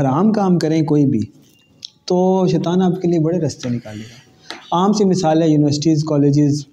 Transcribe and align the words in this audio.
حرام 0.00 0.32
کام 0.32 0.58
کریں 0.58 0.82
کوئی 0.82 1.06
بھی، 1.06 1.20
تو 2.04 2.46
شیطان 2.50 2.82
آپ 2.82 3.02
کے 3.02 3.08
لیے 3.08 3.18
بڑے 3.18 3.38
رستے 3.38 3.68
نکالے 3.68 4.00
گا۔ 4.00 4.76
عام 4.76 4.92
سی 4.92 5.04
مثال 5.04 5.42
ہے 5.42 5.48
یونیورسٹیز 5.48 6.04
کالجز 6.04 6.66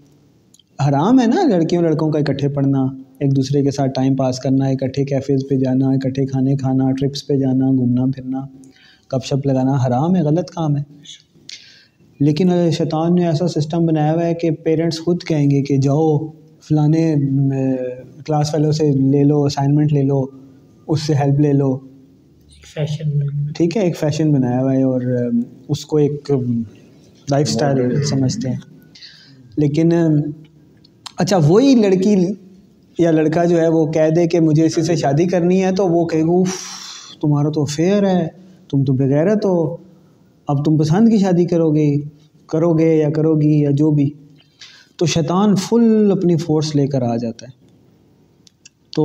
حرام 0.88 1.20
ہے 1.20 1.26
نا 1.28 1.44
لڑکیوں 1.48 1.82
لڑکوں 1.84 2.12
کا 2.12 2.20
اکٹھے 2.20 2.48
پڑھنا، 2.48 2.80
ایک 3.20 3.36
دوسرے 3.36 3.64
کے 3.64 3.72
ساتھ 3.72 3.92
ٹائم 3.96 4.16
پاس 4.16 4.40
کرنا، 4.40 4.66
اکٹھے 4.66 5.04
کیفیز 5.06 5.44
پہ 5.50 5.56
جانا، 5.56 5.88
اکٹھے 5.88 6.26
کھانے 6.26 6.56
کھانا 6.56 6.92
ٹرپس 6.92 7.28
پہ 7.28 7.36
جانا، 7.36 7.68
گھومنا 7.68 8.06
پھرنا۔ 8.16 8.42
گپ 9.14 9.26
شپ 9.26 9.48
لگانا 9.48 9.74
حرام 9.88 10.16
ہے، 10.16 10.22
غلط 10.22 10.50
کام 10.50 10.78
ہے۔ 10.78 10.84
لیکن 12.20 12.50
شیطان 12.72 13.16
نے 13.16 13.28
ایسا 13.28 13.48
سسٹم 13.48 13.86
بنایا 13.86 14.14
ہوا 14.14 14.26
ہے 14.26 14.34
کہ 14.34 14.52
پیرنٹس 14.52 15.00
خود 15.00 15.24
کہیں 15.24 15.52
گے 15.52 15.62
کہ 15.62 15.78
جاؤ، 15.78 16.18
فلانے 16.62 17.16
کلاس 18.26 18.52
فیلو 18.52 18.72
سے 18.72 18.92
لے 18.92 19.24
لو 19.24 19.44
اسائنمنٹ 19.44 19.94
لے 19.94 20.02
لو، 20.02 20.26
اس 20.88 21.02
سے 21.02 21.14
ہیلپ 21.14 21.40
لے 21.40 21.54
لو۔ 21.54 21.91
فیشن 22.74 23.20
ٹھیک 23.56 23.78
ہے 23.78 23.82
ایک 23.82 23.98
فیشن 23.98 24.32
بنایا 24.32 24.62
ہوا 24.62 24.74
ہے 24.74 24.84
اور 24.84 25.02
اس 25.70 25.86
کو 25.86 25.98
ایک 25.98 26.32
لائف 27.32 27.48
اسٹائل 27.50 28.04
سمجھتے 28.04 28.50
ہیں۔ 28.50 28.58
لیکن 29.58 29.92
اچھا 31.18 31.38
وہی 31.48 31.76
لڑکی 31.76 32.16
یا 33.00 33.12
لڑکا 33.12 33.46
جو 33.46 33.62
ہے 33.62 33.68
وہ 33.68 33.86
کہہ 33.92 34.10
دے 34.16 34.28
کہ 34.28 34.40
مجھے 34.40 34.66
اسی 34.66 34.82
سے 34.82 34.96
شادی 34.96 35.26
کرنی 35.26 35.64
ہے 35.64 35.72
تو 35.72 35.88
وہ 35.88 36.06
کہے 36.06 36.22
گا 36.22 36.44
تمہارا 37.22 37.50
تو 37.50 37.66
فیئر 37.66 38.08
ہے 38.08 38.28
تم 38.70 38.84
تو 38.84 38.94
بغیرت 38.94 39.46
ہو۔ 39.46 39.76
اب 40.48 40.66
تم 40.66 40.78
پسند 40.78 41.10
کی 41.10 41.18
شادی 41.18 41.46
کرو 41.46 41.72
گے 41.72 41.96
کرو 42.48 42.74
گے 42.74 42.96
یا 42.96 43.10
کرو 43.10 43.36
گی 43.36 43.62
یا 43.62 43.70
جو 43.74 43.92
بھی۔ 43.92 44.10
تو 44.98 45.06
شیطان 45.06 45.56
فل 45.56 46.12
اپنی 46.12 46.38
فورس 46.38 46.76
لے 46.76 46.88
کر 46.88 47.02
آ 47.02 47.16
جاتا 47.16 47.46
ہے۔ 47.46 47.52
تو 48.96 49.04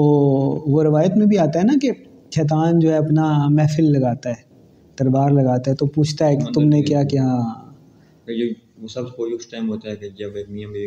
وہ 0.66 0.82
روایت 0.82 1.16
میں 1.16 1.26
بھی 1.26 1.38
آتا 1.38 1.58
ہے 1.58 1.64
نا 1.64 1.72
کہ 1.82 1.90
شیطان 2.36 2.78
جو 2.78 2.92
ہے 2.92 2.96
اپنا 2.96 3.48
محفل 3.50 3.92
لگاتا 3.92 4.30
ہے 4.30 4.44
دربار 4.98 5.30
لگاتا 5.30 5.70
ہے 5.70 5.76
تو 5.76 5.86
پوچھتا 5.86 6.26
ہے 6.26 6.36
کہ 6.36 6.52
تم 6.52 6.62
نے 6.68 6.82
کیا 6.82 7.02
کیا؟ 7.02 7.24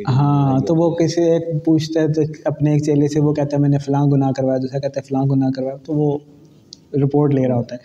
ہاں 0.09 0.59
تو 0.59 0.75
وہ 0.75 0.95
کسی 0.95 1.21
ایک 1.21 1.65
پوچھتا 1.65 2.01
ہے 2.01 2.13
تو 2.13 2.21
اپنے 2.45 2.71
ایک 2.71 2.83
چیلے 2.83 3.07
سے 3.07 3.19
وہ 3.19 3.33
کہتا 3.33 3.57
ہے 3.57 3.61
میں 3.61 3.69
نے 3.69 3.77
فلاں 3.77 4.05
گناہ 4.05 4.31
کروایا 4.31 4.57
دوسرا 4.57 4.79
کہتا 4.79 4.99
ہے 4.99 5.07
فلاں 5.07 5.25
گناہ 5.25 5.49
کروایا 5.55 5.75
تو 5.75 5.93
وہ 5.93 6.17
رپورٹ 6.93 7.33
لے 7.33 7.47
رہا 7.47 7.55
ہوتا 7.55 7.75
ہے۔ 7.75 7.79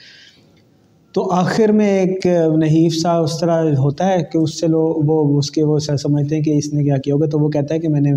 تو 1.14 1.30
آخر 1.30 1.68
میں 1.72 2.00
ایک 2.00 2.26
نحیف 2.58 2.94
سا 2.94 3.18
اس 3.18 3.40
طرح 3.40 3.62
ہوتا 3.78 4.08
ہے 4.08 4.22
کہ 4.32 4.38
اس 4.38 4.60
سے 4.60 4.66
لوگ 4.66 4.96
وہ 5.06 5.38
اس 5.38 5.50
کے 5.50 5.62
وہ 5.62 5.78
سمجھتے 5.78 6.36
ہیں 6.36 6.42
کہ 6.42 6.50
اس 6.50 6.72
نے 6.72 6.84
کیا 6.84 6.96
کیا 6.96 7.14
ہوگا 7.14 7.26
تو 7.26 7.38
وہ 7.38 7.48
کہتا 7.48 7.74
ہے 7.74 7.80
کہ 7.80 7.88
میں 7.88 8.00
نے 8.00 8.12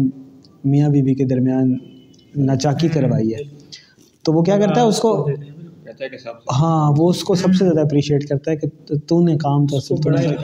میاں 0.63 0.89
بیوی 0.89 1.13
کے 1.13 1.25
درمیان 1.25 1.73
ناچاکی 2.35 2.87
کروائی 2.87 3.33
ہے۔ 3.33 3.56
تو 4.27 4.33
وہ 4.33 4.41
کیا 4.43 4.57
کرتا 4.57 4.81
ہے 4.81 4.85
اس 4.85 4.99
کو 4.99 5.11
ہاں 6.53 6.91
وہ 6.97 7.09
اس 7.09 7.23
کو 7.23 7.35
سب 7.35 7.53
سے 7.53 7.63
زیادہ 7.65 7.79
اپریشیٹ 7.81 8.27
کرتا 8.29 8.51
ہے 8.51 8.55
کہ 8.57 8.67
تو 9.07 9.19
نے 9.23 9.35
کام 9.37 9.65
تو 9.67 9.77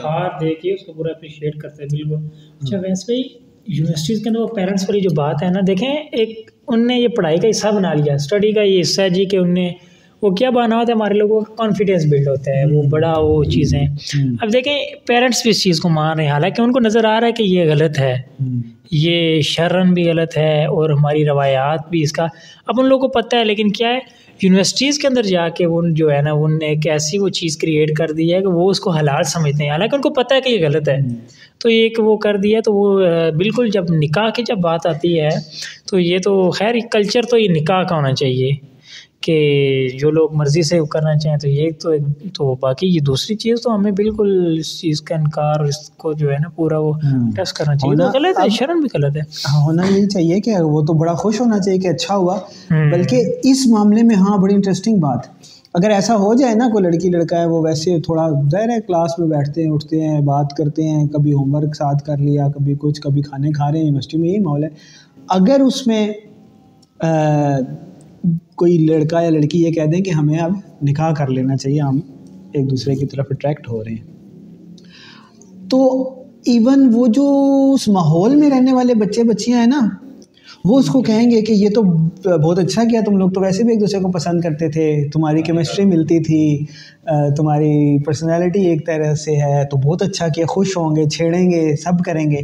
ہاتھ 0.04 0.40
دے 0.40 0.54
کے 0.54 0.72
اس 0.74 0.84
کو 0.86 0.92
پورا 0.92 1.10
اپریشیٹ 1.10 1.56
کرتا 1.58 1.82
ہے 1.82 1.86
بالکل۔ 1.88 2.24
اچھا 2.62 2.78
ویسے 2.78 3.04
بھائی 3.06 3.22
یونیورسٹیز 3.68 4.22
کے 4.22 4.28
اندر 4.28 4.40
وہ 4.40 4.46
پیرنٹس 4.54 4.88
والی 4.88 5.00
جو 5.00 5.10
بات 5.14 5.42
ہے 5.42 5.48
نا 5.50 5.60
دیکھیں 5.66 5.88
ایک 5.88 6.30
ان 6.68 6.86
نے 6.86 6.98
یہ 6.98 7.08
پڑھائی 7.16 7.38
کا 7.38 7.48
حصہ 7.50 7.68
بنا 7.74 7.92
لیا 7.94 8.14
اسٹڈی 8.14 8.52
کا 8.52 8.62
یہ 8.62 8.80
حصہ 8.80 9.00
ہے 9.02 9.10
جی 9.10 9.24
کہ 9.24 9.36
ان 9.36 9.52
نے 9.54 9.70
وہ 10.24 10.30
کیا 10.30 10.50
بنا 10.50 10.76
ہوتا 10.76 10.92
ہے 10.92 10.96
ہمارے 10.96 11.14
لوگوں 11.14 11.40
کا؟ 11.40 11.54
کانفیڈینس 11.54 12.04
بلڈ 12.06 12.28
ہوتا 12.28 12.50
ہے 12.50 12.64
وہ 12.72 12.82
بڑا 12.82 13.14
وہ 13.18 13.44
چیزیں 13.44 13.80
اب 14.40 14.52
دیکھیں 14.52 14.78
پیرنٹس 15.06 15.42
بھی 15.42 15.50
اس 15.50 15.62
چیز 15.62 15.80
کو 15.80 15.88
مان 15.88 16.16
رہے 16.16 16.24
ہیں۔ 16.24 16.32
حالانکہ 16.32 16.62
ان 16.62 16.72
کو 16.72 16.80
نظر 16.80 17.04
آ 17.04 17.20
رہا 17.20 17.26
ہے 17.26 17.32
کہ 17.32 17.42
یہ 17.42 17.70
غلط 17.70 17.98
ہے۔ 17.98 18.16
یہ 18.90 19.40
شرن 19.40 19.94
بھی 19.94 20.08
غلط 20.08 20.38
ہے 20.38 20.64
اور 20.64 20.90
ہماری 20.90 21.26
روایات 21.26 21.90
بھی 21.90 22.02
اس 22.02 22.12
کا۔ 22.12 22.26
اب 22.66 22.74
ان 22.78 22.88
لوگوں 22.88 23.08
کو 23.08 23.20
پتہ 23.20 23.36
ہے 23.36 23.44
لیکن 23.44 23.70
کیا 23.72 23.88
ہے؟ 23.88 23.98
یونیورسٹیز 24.42 24.98
کے 24.98 25.06
اندر 25.08 25.22
جا 25.22 25.48
کے 25.48 25.64
ان 25.64 25.94
جو 25.94 26.12
ہے 26.12 26.22
نا 26.22 26.30
ان 26.32 26.58
نے 26.58 26.66
ایک 26.66 26.86
ایسی 26.86 27.18
وہ 27.18 27.28
چیز 27.28 27.56
کریٹ 27.56 27.96
کر 27.96 28.10
دی 28.10 28.34
ہے 28.34 28.40
کہ 28.40 28.46
وہ 28.46 28.70
اس 28.70 28.80
کو 28.80 28.90
حلال 28.90 29.22
سمجھتے 29.24 29.64
ہیں۔ 29.64 29.70
حالانکہ 29.70 29.96
ان 29.96 30.02
کو 30.02 30.10
پتہ 30.10 30.34
ہے 30.34 30.40
کہ 30.40 30.48
یہ 30.48 30.66
غلط 30.66 30.88
ہے۔ 30.88 30.98
تو 31.58 31.70
یہ 31.70 31.82
ایک 31.82 32.00
وہ 32.00 32.16
کر 32.16 32.36
دیا 32.36 32.60
تو 32.64 32.72
وہ 32.74 33.00
بالکل 33.38 33.68
جب 33.68 33.84
نکاح 33.90 34.30
کی 34.30 34.42
جب 34.46 34.56
بات 34.58 34.86
آتی 34.86 35.20
ہے 35.20 35.28
تو 35.90 36.00
یہ 36.00 36.18
تو 36.24 36.50
خیر 36.50 36.74
کلچر 36.90 37.22
تو 37.22 37.38
یہ 37.38 37.48
نکاح 37.50 37.82
کا 37.82 37.96
ہونا 37.96 38.12
چاہیے۔ 38.14 38.73
کہ 39.24 39.36
جو 40.00 40.10
لوگ 40.10 40.34
مرضی 40.34 40.62
سے 40.62 40.78
کرنا 40.90 41.16
چاہیں 41.18 41.36
تو 41.38 41.48
یہ 41.48 41.70
تو 41.82 41.92
تو 42.34 42.54
باقی 42.60 42.86
یہ 42.86 43.00
دوسری 43.00 43.36
چیز 43.36 43.62
تو 43.62 43.74
ہمیں 43.74 43.92
بالکل 43.92 44.56
اس 44.58 44.80
چیز 44.80 45.02
کا 45.02 45.14
انکار 45.14 45.60
اس 45.60 45.90
کو 45.90 46.12
جو 46.12 46.30
ہے 46.32 46.36
نا 46.38 46.48
پورا 46.48 46.78
وہ 46.78 46.92
ٹیسٹ 47.36 47.56
کرنا 47.56 47.76
چاہیے۔ 47.76 48.06
غلط 48.14 48.38
ہے 48.38 48.48
شرم 48.48 48.80
بھی 48.80 48.88
غلط 48.94 49.16
ہے۔ 49.16 49.22
ہونا 49.54 49.82
یہی 49.90 50.06
چاہیے 50.08 50.40
کہ 50.40 50.56
وہ 50.60 50.82
تو 50.84 50.92
بڑا 50.92 51.14
خوش 51.14 51.40
ہونا 51.40 51.58
چاہیے 51.58 51.78
کہ 51.78 51.88
اچھا 51.88 52.16
ہوا۔ 52.16 52.38
بلکہ 52.70 53.24
اس 53.42 53.66
معاملے 53.66 54.02
میں 54.02 54.16
ہاں 54.16 54.38
بڑی 54.38 54.54
انٹرسٹنگ 54.54 54.96
بات۔ 54.96 55.18
اگر 55.74 55.90
ایسا 55.90 56.16
ہو 56.16 56.34
جائے 56.34 56.54
نا 56.54 56.68
کوئی 56.72 56.84
لڑکی 56.84 57.10
لڑکا 57.10 57.40
ہے 57.40 57.46
وہ 57.46 57.60
ویسے 57.62 58.00
تھوڑا 58.00 58.28
ظاہر 58.50 58.68
ہے 58.68 58.80
کلاس 58.86 59.18
میں 59.18 59.28
بیٹھتے 59.28 59.62
ہیں 59.62 59.70
اٹھتے 59.70 60.00
ہیں 60.00 60.20
بات 60.20 60.52
کرتے 60.56 60.88
ہیں 60.88 61.06
کبھی 61.08 61.32
ہوم 61.32 61.54
ورک 61.54 61.76
ساتھ 61.76 62.04
کر 62.04 62.16
لیا 62.16 62.48
کبھی 62.48 62.74
کچھ 62.78 63.00
کبھی 63.00 63.22
کھانے 63.22 63.52
کھا 63.52 63.70
رہے 63.72 63.78
ہیں 63.78 63.84
یونیورسٹی 63.84 64.18
میں 64.18 64.28
یہی 64.28 64.38
ماحول 64.38 64.64
ہے۔ 64.64 64.68
اگر 65.28 65.60
اس 65.60 65.86
میں 65.86 66.08
کوئی 68.56 68.76
لڑکا 68.78 69.20
یا 69.20 69.30
لڑکی 69.30 69.62
یہ 69.62 69.70
کہہ 69.70 69.86
دیں 69.92 70.00
کہ 70.00 70.10
ہمیں 70.10 70.38
اب 70.38 70.52
نکاح 70.82 71.12
کر 71.14 71.28
لینا 71.28 71.56
چاہیے، 71.56 71.80
ہم 71.80 72.00
ایک 72.52 72.70
دوسرے 72.70 72.94
کی 72.94 73.06
طرف 73.06 73.26
اٹریکٹ 73.30 73.68
ہو 73.68 73.82
رہے 73.84 73.92
ہیں۔ 73.92 75.68
تو 75.70 75.78
ایون 76.46 76.88
وہ 76.92 77.06
جو 77.06 77.26
اس 77.74 77.88
ماحول 77.88 78.36
میں 78.36 78.50
رہنے 78.50 78.72
والے 78.72 78.94
بچے 78.94 79.22
بچیاں 79.22 79.58
ہیں 79.58 79.66
نا، 79.66 79.80
وہ 80.64 80.78
اس 80.78 80.88
کو 80.88 81.02
کہیں 81.02 81.30
گے 81.30 81.40
کہ 81.42 81.52
یہ 81.52 81.68
تو 81.74 81.82
بہت 82.38 82.58
اچھا 82.58 82.82
کیا 82.84 83.00
تم 83.06 83.16
لوگ 83.16 83.30
تو 83.30 83.40
ویسے 83.40 83.62
بھی 83.62 83.72
ایک 83.72 83.80
دوسرے 83.80 84.00
کو 84.00 84.10
پسند 84.10 84.40
کرتے 84.40 84.68
تھے، 84.68 84.86
تمہاری 85.12 85.42
کیمسٹری 85.42 85.84
ملتی 85.84 86.20
تھی 86.20 86.64
تمہاری 87.36 88.02
پرسنالٹی 88.02 88.66
ایک 88.66 88.86
طرح 88.86 89.14
سے 89.14 89.36
ہے، 89.36 89.64
تو 89.70 89.76
بہت 89.76 90.02
اچھا 90.02 90.28
کیا، 90.28 90.46
خوش 90.48 90.76
ہوں 90.76 90.96
گے، 90.96 91.08
چھیڑیں 91.08 91.50
گے، 91.50 91.76
سب 91.76 92.04
کریں 92.04 92.30
گے۔ 92.30 92.40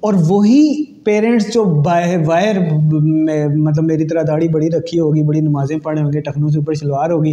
اور 0.00 0.14
وہی 0.28 0.87
پیرنٹس 1.04 1.54
جو 1.54 1.82
وائر 2.26 2.58
میں 3.02 3.46
مطلب 3.56 3.84
میری 3.84 4.06
طرح 4.06 4.22
داڑھی 4.26 4.48
بڑی 4.48 4.70
رکھی 4.70 5.00
ہوگی 5.00 5.22
بڑی 5.22 5.40
نمازیں 5.40 5.78
پڑھے 5.78 6.02
ہوں 6.02 6.12
گے 6.12 6.20
ٹخنوں 6.20 6.48
سے 6.48 6.58
اوپر 6.58 6.74
شلوار 6.74 7.10
ہوگی 7.10 7.32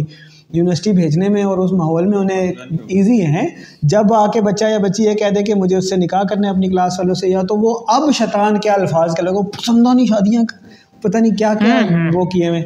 یونیورسٹی 0.52 0.92
بھیجنے 0.92 1.28
میں 1.28 1.42
اور 1.42 1.58
اس 1.58 1.72
ماحول 1.72 2.06
میں 2.06 2.18
انہیں 2.18 2.52
ایزی 2.88 3.20
ہیں۔ 3.20 3.46
جب 3.82 4.12
آ 4.14 4.26
کے 4.26 4.40
بچہ 4.40 4.64
یا 4.64 4.78
بچی 4.78 5.04
یہ 5.04 5.14
کہہ 5.14 5.30
دے 5.36 5.42
کہ 5.42 5.54
مجھے 5.54 5.76
اس 5.76 5.90
سے 5.90 5.96
نکاح 5.96 6.22
کرنا 6.22 6.48
ہے 6.48 6.52
اپنی 6.52 6.68
کلاس 6.68 6.98
والوں 6.98 7.14
سے 7.14 7.28
یا 7.28 7.42
تو 7.42 7.56
وہ 7.56 7.78
اب 7.88 8.02
شیطان 8.14 8.60
کیا 8.60 8.72
الفاظ 8.72 9.14
کے 9.14 9.22
لوگوں 9.22 9.42
پسندانی 9.42 10.06
شادیاں 10.06 10.42
پتہ 11.00 11.18
نہیں 11.18 11.36
کیا 11.36 11.54
کیا 11.54 11.80
وہ 12.14 12.24
کیے 12.24 12.48
ہوئے۔ 12.48 12.62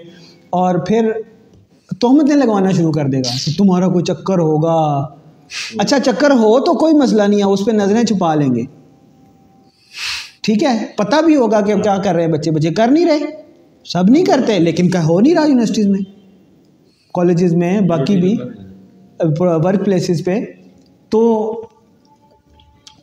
اور 0.50 0.75
پھر 0.78 1.12
تہمتیں 2.00 2.37
لگوانا 2.37 2.71
شروع 2.71 2.93
کر 2.93 3.05
دے 3.05 3.19
گا 3.19 3.31
کہ 3.47 3.53
تمہارا 3.59 3.88
کوئی 3.88 4.05
چکر 4.05 4.38
ہوگا۔ 4.38 5.06
اچھا 5.78 5.99
چکر 5.99 6.31
ہو 6.31 6.61
تو 6.61 6.72
کوئی 6.75 6.94
مسئلہ 6.94 7.22
نہیں 7.22 7.38
ہے 7.38 7.44
اس 7.44 7.65
پہ 7.67 7.71
نظریں 7.71 8.03
چھپا 8.03 8.34
لیں 8.34 8.55
گے۔ 8.55 8.62
ٹھیک 10.42 10.62
ہے، 10.64 10.86
پتہ 10.96 11.22
بھی 11.24 11.36
ہوگا 11.36 11.60
کہ 11.60 11.74
کیا 11.74 11.96
کر 12.04 12.14
رہے 12.14 12.24
ہیں، 12.24 12.32
بچے 12.32 12.50
بچے 12.50 12.70
کر 12.70 12.88
نہیں 12.90 13.06
رہے۔ 13.06 13.18
سب 13.84 14.04
نہیں 14.08 14.24
کرتے، 14.24 14.58
لیکن 14.58 14.90
کیا 14.90 15.04
ہو 15.04 15.20
نہیں 15.20 15.34
رہا 15.34 15.46
یونیورسٹیز 15.46 15.86
میں؟ 15.86 16.00
کالجز 17.14 17.54
میں، 17.54 17.80
باقی 17.80 18.16
بھی 18.16 18.36
ورک 19.38 19.84
پلیسز 19.84 20.24
پہ۔ 20.24 20.40
تو 21.08 21.52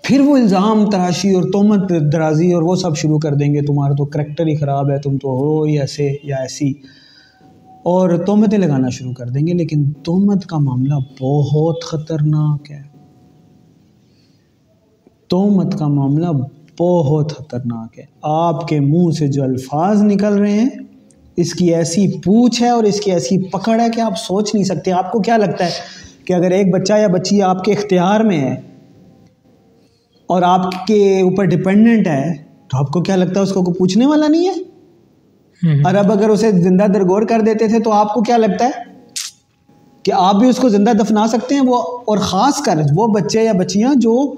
پھر 0.04 0.20
وہ 0.20 0.38
الزام، 0.38 0.90
تراشی 0.90 1.32
اور 1.32 1.44
تومت 1.44 1.94
درازی 2.14 2.54
اور 2.54 2.62
وہ 2.62 2.76
سب 2.76 2.98
شروع 2.98 3.20
کر 3.20 3.34
دیں 3.34 3.54
گے، 3.54 3.62
تمہارا 3.62 3.94
تو 3.94 4.06
کریکٹر 4.06 4.48
ہی 4.48 4.56
خراب 4.56 4.92
ہے، 4.92 5.00
تم 5.00 5.18
تو 5.18 5.30
ہو 5.30 5.64
ہی 5.64 5.80
ایسے 5.80 6.16
یا 6.24 6.36
ایسی۔ 6.36 6.74
اور 7.84 8.26
تومتیں 8.26 8.58
لگانا 8.58 8.90
شروع 8.90 9.14
کر 9.14 9.26
دیں 9.26 9.48
گے، 9.48 9.54
لیکن 9.54 9.92
تومت 9.92 10.46
کا 10.46 10.58
معاملہ 10.58 10.94
بہت 11.22 11.84
خطرناک 11.84 12.72
ہے۔ 12.72 12.82
تومت 15.28 15.80
کا 15.80 15.88
معاملہ 15.88 16.28
بہت 16.80 17.34
خطرناک 17.38 18.00
ہے۔ 18.00 18.04
آپ 18.22 18.68
کے 18.68 18.80
منہ 18.80 19.12
سے 19.12 19.28
جو 19.28 19.44
الفاظ 19.44 20.04
نکل 20.04 20.34
رہے 20.34 20.52
ہیں 20.52 20.70
اس 21.36 21.54
کی 21.54 21.76
ایسی 21.76 22.18
پوچھ 22.22 22.62
ہے 22.64 22.70
اور 22.70 22.84
اس 22.84 23.00
کی 23.00 23.12
ایسی 23.12 23.50
پکڑ 23.50 23.80
ہے 23.82 23.88
کہ 23.96 24.02
آپ 24.02 24.18
سوچ 24.18 24.56
نہیں 24.56 24.64
سکتے۔ 24.64 24.92
آپ 24.92 25.12
کو 25.12 25.20
کیا 25.20 25.38
لگتا 25.38 25.66
ہے 25.66 25.70
کہ 26.26 26.34
اگر 26.34 26.52
ایک 26.52 26.74
بچہ 26.74 26.94
یا 26.94 27.08
بچی 27.08 27.42
آپ 27.42 27.64
کے 27.64 27.74
اختیار 27.74 28.20
میں 28.20 28.42
ہے 28.42 28.56
اور 30.28 30.42
آپ 30.42 30.88
کے 30.88 31.22
اوپر 31.22 31.46
ڈپینڈنٹ 31.46 32.08
ہے 32.08 32.34
تو 32.68 32.78
آپ 32.78 32.88
کو 32.88 33.02
کیا 33.02 33.16
لگتا 33.16 33.40
ہے 33.40 33.44
اس 33.44 33.54
کو 33.54 33.64
کوئی 33.64 33.78
پوچھنے 33.78 34.06
والا 34.06 34.28
نہیں 34.28 34.48
ہے؟ 34.48 34.54
اور 35.86 35.96
اب 35.96 36.12
اگر 36.12 36.30
اسے 36.30 36.52
زندہ 36.52 36.84
درگور 36.84 37.22
کر 37.22 37.42
دیتے 37.42 37.68
تھے 37.68 37.80
تو 37.80 37.92
آپ 37.92 38.14
کو 38.14 38.22
کیا 38.22 38.38
لگتا 38.38 38.66
ہے 38.66 38.72
کہ 40.04 40.12
آپ 40.12 40.36
بھی 40.36 40.50
اس 40.50 40.58
کو 40.58 40.70
زندہ 40.70 40.92
دفنا 40.92 41.28
سکتے 41.28 41.56
ہیں؟ 41.56 41.62
وہ 41.62 41.78
اور 42.06 42.18
خاص 42.18 42.62
کر 42.62 42.80
وہ 42.96 43.08
بچے 43.08 43.44
یا 43.44 43.52
بچیاں 43.52 43.96
جو 43.96 44.34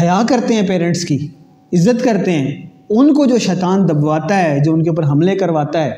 حیا 0.00 0.22
کرتے 0.28 0.54
ہیں 0.54 0.68
پیرنٹس 0.68 1.04
کی۔ 1.04 1.28
عزت 1.74 2.04
کرتے 2.04 2.32
ہیں، 2.32 2.66
ان 2.88 3.14
کو 3.14 3.26
جو 3.26 3.38
شیطان 3.38 3.88
دبواتا 3.88 4.42
ہے، 4.42 4.58
جو 4.64 4.74
ان 4.74 4.82
کے 4.82 4.90
اوپر 4.90 5.04
حملے 5.04 5.36
کرواتا 5.36 5.84
ہے، 5.84 5.90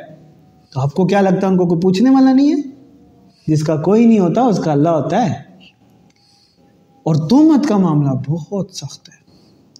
تو 0.74 0.80
آپ 0.80 0.94
کو 0.94 1.06
کیا 1.06 1.20
لگتا 1.20 1.46
ہے؟ 1.46 1.46
ان 1.46 1.56
کو 1.56 1.66
کوئی 1.66 1.80
پوچھنے 1.80 2.10
والا 2.10 2.32
نہیں 2.32 2.52
ہے؟ 2.52 2.70
جس 3.46 3.62
کا 3.62 3.76
کوئی 3.76 4.06
نہیں 4.06 4.18
ہوتا، 4.18 4.40
اس 4.40 4.58
کا 4.58 4.72
اللہ 4.72 4.88
ہوتا 4.88 5.28
ہے۔ 5.28 5.34
اور 7.02 7.14
تومت 7.14 7.68
کا 7.68 7.76
معاملہ 7.76 8.10
بہت 8.28 8.70
سخت 8.70 9.08
ہے۔ 9.08 9.16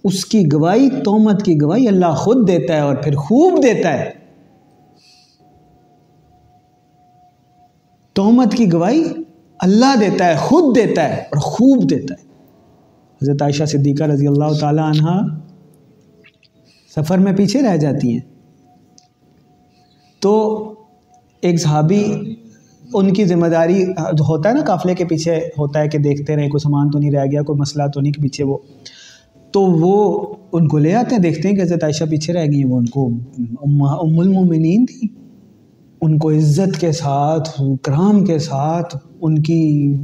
اس 0.05 0.25
کی 0.25 0.45
گواہی، 0.53 0.91
تومت 0.91 1.43
کی 1.43 1.61
گواہی 1.63 1.89
اللہ 1.89 2.13
خود 2.13 2.49
دیتا 2.49 2.75
ہے 2.75 2.81
اور 2.81 2.97
پھر 2.97 3.15
خوب 3.15 3.63
دیتا 3.63 3.93
ہے۔ 3.93 4.11
تومت 8.13 8.53
کی 8.53 8.73
گواہی 8.73 9.05
اللہ 9.59 9.97
دیتا 10.01 10.27
ہے، 10.27 10.37
خود 10.37 10.77
دیتا 10.77 11.09
ہے 11.09 11.15
اور 11.15 11.39
خوب 11.39 11.91
دیتا 11.91 12.15
ہے۔ 12.15 12.27
حضرت 13.23 13.43
عائشہ 13.43 13.65
صدیقہ 13.65 14.05
رضی 14.05 14.27
اللہ 14.27 14.59
تعالی 14.61 14.81
عنہ 14.81 15.39
سفر 16.97 17.19
میں 17.19 17.33
پیچھے 17.33 17.63
رہ 17.63 17.77
جاتی 17.77 18.13
ہیں۔ 18.13 18.21
تو 20.21 20.65
ایک 21.41 21.61
صحابی 21.61 22.05
ان 22.95 23.13
کی 23.13 23.25
ذمہ 23.25 23.47
داری 23.47 23.85
ہوتا 24.03 24.49
ہے 24.49 24.55
نا 24.55 24.61
قافلے 24.67 24.95
کے 24.95 25.05
پیچھے 25.05 25.37
ہوتا 25.59 25.81
ہے 25.81 25.89
کہ 25.89 25.99
دیکھتے 25.99 26.37
رہیں، 26.37 26.49
کوئی 26.49 26.61
سامان 26.61 26.91
تو 26.91 26.99
نہیں 26.99 27.11
رہ 27.11 27.25
گیا، 27.25 27.43
کوئی 27.43 27.59
مسئلہ 27.59 27.83
تو 27.95 28.01
نہیں 28.01 28.13
کہ 28.13 28.23
پیچھے 28.23 28.45
وہ۔ 28.45 28.59
تو 29.51 29.63
وہ 29.63 30.27
ان 30.53 30.69
کو 30.69 30.79
لے 30.79 30.95
آتے 30.95 31.15
ہیں، 31.15 31.23
دیکھتے 31.23 31.49
ہیں 31.49 31.57
کہ 31.57 31.63
حضرت 31.63 31.85
عائشہ 31.85 32.05
پیچھے 32.05 32.33
رہ 32.33 32.45
گئی 32.45 32.63
ہیں۔ 32.63 32.71
وہ 32.71 32.79
ان 32.79 32.87
کو 32.87 33.07
ام 33.39 33.83
ام 33.83 34.21
المومنین 34.21 34.87
تھی 34.87 35.09
ان 36.01 36.19
کو 36.19 36.31
عزت 36.31 36.81
کے 36.81 36.93
ساتھ، 36.93 37.61
کرام 37.83 38.25
کے 38.25 38.39
ساتھ، 38.39 38.97
ان 39.21 39.43
کی 39.43 39.95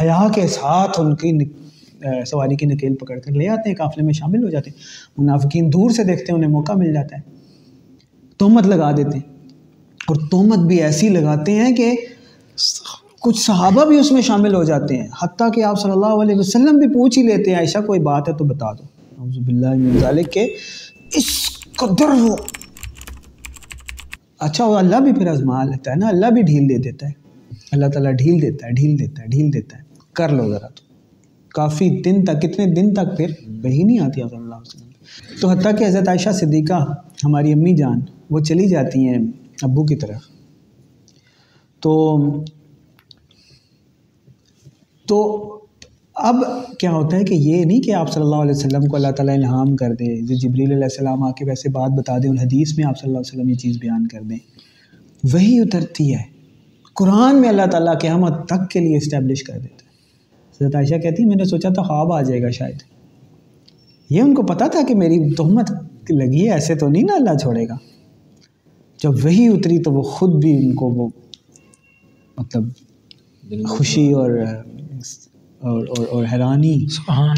حیا 0.00 0.26
کے 0.34 0.46
ساتھ، 0.46 1.00
ان 1.00 1.16
کی 1.16 1.38
سواری 2.26 2.56
کی 2.56 2.66
نکیل 2.66 2.94
پکڑ 2.94 3.18
کر 3.18 3.32
لے 3.32 3.48
آتے 3.48 3.68
ہیں، 3.68 3.76
قافلے 3.76 4.04
میں 4.04 4.12
شامل 4.12 4.44
ہو 4.44 4.48
جاتے 4.48 4.70
ہیں۔ 4.70 4.78
منافقین 5.18 5.72
دور 5.72 5.90
سے 5.90 6.04
دیکھتے 6.04 6.24
ہیں، 6.28 6.36
انہیں 6.36 6.50
موقع 6.50 6.72
مل 6.72 6.92
جاتا 6.92 7.16
ہے۔ 7.16 7.22
تہمت 8.38 8.66
لگا 8.66 8.96
دیتے 8.96 9.18
ہیں۔ 9.18 9.38
اور 10.08 10.16
تہمت 10.16 10.58
بھی 10.58 10.82
ایسی 10.82 11.08
لگاتے 11.08 11.52
ہیں 11.52 11.76
کہ 11.76 11.96
کچھ 13.20 13.40
صحابہ 13.40 13.84
بھی 13.84 13.98
اس 13.98 14.12
میں 14.12 14.22
شامل 14.22 14.54
ہو 14.54 14.64
جاتے 14.64 14.96
ہیں۔ 14.96 15.08
حتیٰ 15.22 15.52
کہ 15.54 15.64
آپ 15.64 15.80
صلی 15.80 15.90
اللہ 15.90 16.06
علیہ 16.06 16.36
وسلم 16.36 16.78
بھی 16.78 16.88
پوچھ 16.88 17.18
ہی 17.18 17.24
لیتے 17.26 17.50
ہیں 17.50 17.58
ایسا 17.58 17.80
کوئی 17.80 18.00
بات 18.00 18.28
ہے 18.28 18.34
تو 18.34 18.44
بتا 18.44 18.72
دو۔ 18.72 18.82
باللہ 19.44 19.70
من 19.70 19.98
ذالک 20.00 20.32
کہ 20.32 20.54
اس 21.14 21.24
قدر 21.76 22.04
وہ 22.04 22.36
اچھا 24.38 24.64
وہ 24.64 24.76
اللہ 24.76 24.96
بھی 24.96 25.12
پھر 25.12 25.28
آزما 25.28 25.64
لیتا 25.64 25.90
ہے 25.90 25.96
نا، 25.96 26.08
اللہ 26.08 26.26
بھی 26.26 26.42
ڈھیل 26.42 26.68
دے 26.68 26.78
دیتا 26.78 27.06
ہے۔ 27.06 27.12
اللہ 27.72 27.86
تعالیٰ 27.86 28.12
ڈھیل 28.12 28.42
دیتا 28.42 28.66
ہے، 28.66 28.72
ڈھیل 28.72 28.98
دیتا 28.98 29.22
ہے، 29.22 29.26
ڈھیل 29.26 29.52
دیتا 29.52 29.78
ہے۔ 29.78 29.82
کر 30.12 30.28
لو 30.28 30.48
ذرا 30.48 30.68
تو۔ 30.68 30.87
کافی 31.54 32.02
دن 32.02 32.24
تک، 32.24 32.42
کتنے 32.42 32.66
دن 32.66 32.94
تک 32.94 33.16
پھر 33.16 33.30
وہی 33.64 33.82
نہیں 33.82 33.98
آتی 33.98 34.20
صلی 34.20 34.36
اللہ 34.36 34.54
علیہ 34.54 34.76
وسلم 34.76 34.88
تو 35.40 35.48
حتیٰ 35.48 35.78
کہ 35.78 35.84
حضرت 35.84 36.08
عائشہ 36.08 36.30
صدیقہ، 36.30 36.94
ہماری 37.24 37.52
امی 37.52 37.76
جان، 37.76 38.00
وہ 38.30 38.40
چلی 38.40 38.68
جاتی 38.68 39.08
ہیں 39.08 39.18
ابو 39.62 39.84
کی 39.84 39.96
طرف۔ 39.96 40.20
تو 41.80 42.18
تو 45.06 45.44
اب 46.14 46.34
کیا 46.78 46.92
ہوتا 46.92 47.16
ہے 47.16 47.24
کہ 47.24 47.34
یہ 47.34 47.64
نہیں 47.64 47.80
کہ 47.80 47.94
آپ 47.94 48.12
صلی 48.12 48.22
اللہ 48.22 48.36
علیہ 48.36 48.50
وسلم 48.50 48.86
کو 48.86 48.96
اللہ 48.96 49.10
تعالیٰ 49.10 49.36
الہام 49.36 49.76
کر 49.76 49.92
دے، 49.92 50.26
جو 50.26 50.34
جبریل 50.34 50.72
علیہ 50.72 50.82
السلام 50.82 51.22
آ 51.22 51.32
کے 51.32 51.44
ویسے 51.44 51.70
بات 51.70 51.90
بتا 51.90 52.18
دیں 52.18 52.28
اور 52.28 52.36
حدیث 52.36 52.78
میں 52.78 52.86
آپ 52.86 52.98
صلی 52.98 53.10
اللہ 53.10 53.18
علیہ 53.18 53.38
وسلم 53.38 53.48
یہ 53.48 53.54
چیز 53.54 53.78
بیان 53.80 54.06
کر 54.06 54.20
دیں۔ 54.20 54.38
وہی 55.32 55.60
اترتی 55.60 56.14
ہے۔ 56.14 56.22
قرآن 56.94 57.40
میں 57.40 57.48
اللہ 57.48 57.66
تعالیٰ 57.70 57.98
کے 57.98 58.08
ہم 58.08 58.28
تک 58.28 58.70
کے 58.70 58.80
لیے 58.80 58.96
اسٹیبلش 58.96 59.42
کر 59.42 59.52
دیتا 59.52 59.84
ہے۔ 59.84 59.87
حضرت 60.60 60.74
عائشہ 60.74 60.94
کہتی 60.94 61.24
میں 61.24 61.36
نے 61.36 61.44
سوچا 61.44 61.68
تھا 61.68 61.82
خواب 61.82 62.12
آ 62.12 62.22
جائے 62.22 62.42
گا 62.42 62.50
شاید۔ 62.50 62.76
یہ 64.10 64.22
ان 64.22 64.34
کو 64.34 64.42
پتا 64.42 64.66
تھا 64.66 64.80
کہ 64.88 64.94
میری 64.94 65.30
تہمت 65.30 65.72
لگی 66.10 66.46
ہے 66.46 66.52
ایسے 66.52 66.74
تو 66.74 66.88
نہیں 66.88 67.02
نا 67.02 67.14
اللہ 67.14 67.36
چھوڑے 67.38 67.68
گا۔ 67.68 67.76
جب 69.02 69.10
وہی 69.24 69.48
اتری 69.48 69.78
تو 69.78 69.92
وہ 69.92 70.02
خود 70.02 70.42
بھی 70.42 70.56
ان 70.56 70.74
کو 70.74 70.86
وہ 70.86 71.08
مطلب 72.38 72.64
خوشی 73.68 74.12
اور 74.12 74.30
اور 75.60 75.86
اور, 75.86 76.06
اور 76.10 76.24
حیرانی 76.32 76.86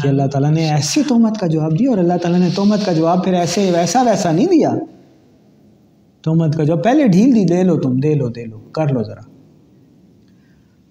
کہ 0.03 0.07
اللہ 0.07 0.27
تعالیٰ 0.27 0.51
نے 0.51 0.69
ایسی 0.69 1.01
تہمت 1.09 1.39
کا 1.39 1.47
جواب 1.47 1.79
دیا 1.79 1.89
اور 1.89 1.97
اللہ 1.97 2.17
تعالیٰ 2.21 2.39
نے 2.39 2.49
تہمت 2.55 2.85
کا 2.85 2.93
جواب 2.93 3.23
پھر 3.23 3.33
ایسے 3.33 3.71
ویسا 3.71 4.01
ویسا 4.01 4.31
نہیں 4.31 4.45
دیا۔ 4.45 4.71
تہمت 6.23 6.57
کا 6.57 6.63
جواب 6.63 6.83
پہلے 6.83 7.07
ڈھیل 7.07 7.35
دی 7.35 7.45
دے 7.45 7.63
لو 7.63 7.79
تم 7.79 7.99
دے 7.99 8.13
لو 8.13 8.29
دے 8.29 8.45
لو 8.45 8.59
کر 8.59 8.93
لو 8.93 9.03
ذرا۔ 9.03 9.21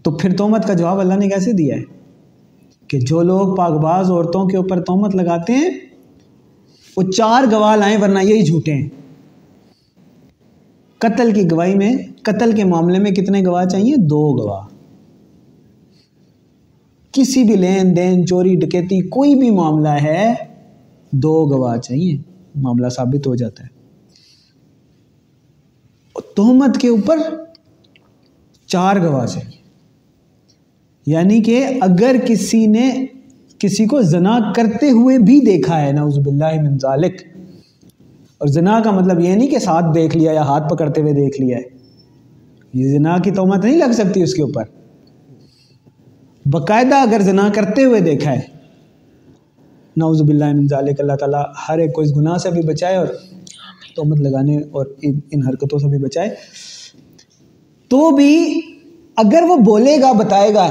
تو 0.02 0.10
پھر 0.10 0.36
تہمت 0.36 0.66
کا 0.66 0.72
جواب 0.72 1.00
اللہ 1.00 1.14
نے 1.14 1.28
کیسے 1.28 1.52
دیا 1.52 1.76
ہے؟ 1.76 1.99
کہ 2.90 3.00
جو 3.00 3.22
لوگ 3.22 3.56
پاک 3.56 3.72
باز 3.72 4.10
عورتوں 4.10 4.48
کے 4.48 4.56
اوپر 4.56 4.80
تہمت 4.80 5.16
لگاتے 5.16 5.52
ہیں، 5.52 5.70
وہ 6.96 7.02
چار 7.02 7.42
گواہ 7.52 7.76
لائیں 7.76 7.98
ورنہ 8.02 8.18
یہی 8.22 8.42
جھوٹے 8.42 8.74
ہیں۔ 8.74 8.88
قتل 10.98 11.32
کی 11.34 11.50
گواہی 11.50 11.74
میں، 11.74 11.96
قتل 12.22 12.52
کے 12.52 12.64
معاملے 12.64 12.98
میں 12.98 13.10
کتنے 13.10 13.42
گواہ 13.46 13.64
چاہیے؟ 13.64 13.96
دو 13.96 14.32
گواہ۔ 14.32 14.66
کسی 17.12 17.44
بھی 17.44 17.56
لین 17.56 17.96
دین، 17.96 18.26
چوری، 18.26 18.54
ڈکیتی، 18.56 19.08
کوئی 19.08 19.34
بھی 19.34 19.50
معاملہ 19.50 19.88
ہے، 19.88 20.34
دو 21.12 21.46
گواہ 21.46 21.76
چاہیے۔ 21.76 22.18
معاملہ 22.54 22.88
ثابت 22.88 23.26
ہو 23.26 23.34
جاتا 23.34 23.64
ہے۔ 23.64 23.80
تہمت 26.36 26.76
کے 26.80 26.88
اوپر 26.88 27.16
چار 28.66 28.96
گواہ 28.96 29.26
چاہیے۔ 29.26 29.59
یعنی 31.10 31.42
کہ 31.42 31.64
اگر 31.80 32.16
کسی 32.24 32.66
نے 32.66 33.06
کسی 33.58 33.86
کو 33.86 34.02
زنا 34.02 34.38
کرتے 34.56 34.90
ہوئے 34.90 35.18
بھی 35.18 35.40
دیکھا 35.40 35.82
ہے، 35.82 35.92
نعوذ 35.92 36.18
باللہ 36.18 36.62
من 36.62 36.78
ذالک۔ 36.78 37.22
اور 38.38 38.48
زنا 38.48 38.80
کا 38.84 38.90
مطلب 38.90 39.20
یہ 39.20 39.34
نہیں 39.34 39.48
کہ 39.48 39.58
ساتھ 39.58 39.94
دیکھ 39.94 40.16
لیا 40.16 40.32
یا 40.32 40.42
ہاتھ 40.42 40.68
پکڑتے 40.68 41.00
ہوئے 41.00 41.12
دیکھ 41.12 41.40
لیا 41.40 41.58
ہے۔ 41.58 41.62
یہ 42.74 42.98
زنا 42.98 43.18
کی 43.18 43.30
تہمت 43.30 43.64
نہیں 43.64 43.78
لگ 43.78 43.92
سکتی 43.92 44.22
اس 44.22 44.34
کے 44.34 44.42
اوپر۔ 44.42 44.62
باقاعدہ 46.46 46.94
اگر 46.94 47.20
زنا 47.20 47.48
کرتے 47.54 47.84
ہوئے 47.84 48.00
دیکھا 48.00 48.32
ہے، 48.32 48.40
نعوذ 49.96 50.22
باللہ 50.22 50.52
من 50.52 50.66
ذالک، 50.66 51.00
اللہ 51.00 51.12
تعالیٰ 51.12 51.42
ہر 51.68 51.78
ایک 51.78 51.92
کو 51.92 52.00
اس 52.00 52.16
گناہ 52.16 52.36
سے 52.36 52.50
بھی 52.50 52.62
بچائے 52.62 52.96
اور 52.96 53.06
تہمت 53.96 54.20
لگانے 54.20 54.56
اور 54.56 54.86
ان 55.02 55.46
حرکتوں 55.48 55.78
سے 55.78 55.88
بھی 55.88 55.98
بچائے۔ 55.98 56.28
تو 57.88 58.10
بھی 58.10 58.60
اگر 59.16 59.42
وہ 59.48 59.56
بولے 59.56 59.96
گا، 60.02 60.12
بتائے 60.12 60.54
گا 60.54 60.66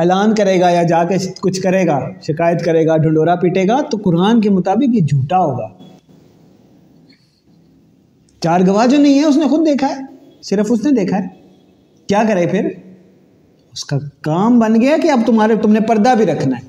اعلان 0.00 0.34
کرے 0.34 0.60
گا 0.60 0.70
یا 0.70 0.82
جا 0.82 1.02
کے 1.04 1.16
کچھ 1.40 1.60
کرے 1.60 1.86
گا، 1.86 1.98
شکایت 2.22 2.64
کرے 2.64 2.86
گا، 2.86 2.96
ڈھنڈورا 2.96 3.34
پیٹے 3.34 3.62
گا، 3.68 3.80
تو 3.90 3.98
قرآن 4.04 4.40
کے 4.40 4.50
مطابق 4.50 4.94
یہ 4.94 5.00
جھوٹا 5.00 5.38
ہوگا۔ 5.38 5.68
چار 8.40 8.60
گواہ 8.66 8.86
جو 8.86 8.98
نہیں 8.98 9.18
ہے 9.18 9.24
اس 9.24 9.36
نے 9.36 9.44
خود 9.44 9.66
دیکھا 9.66 9.88
ہے، 9.88 10.00
صرف 10.42 10.66
اس 10.70 10.84
نے 10.84 10.90
دیکھا 10.90 11.16
ہے۔ 11.18 11.26
کیا 12.06 12.22
کرے 12.28 12.46
پھر؟ 12.46 12.68
اس 13.72 13.84
کا 13.84 13.98
کام 14.20 14.58
بن 14.58 14.80
گیا 14.80 14.96
کہ 15.02 15.10
اب 15.10 15.20
تمہارے، 15.26 15.56
تم 15.56 15.72
نے 15.72 15.80
پردہ 15.80 16.14
بھی 16.16 16.26
رکھنا 16.26 16.56
ہے۔ 16.56 16.68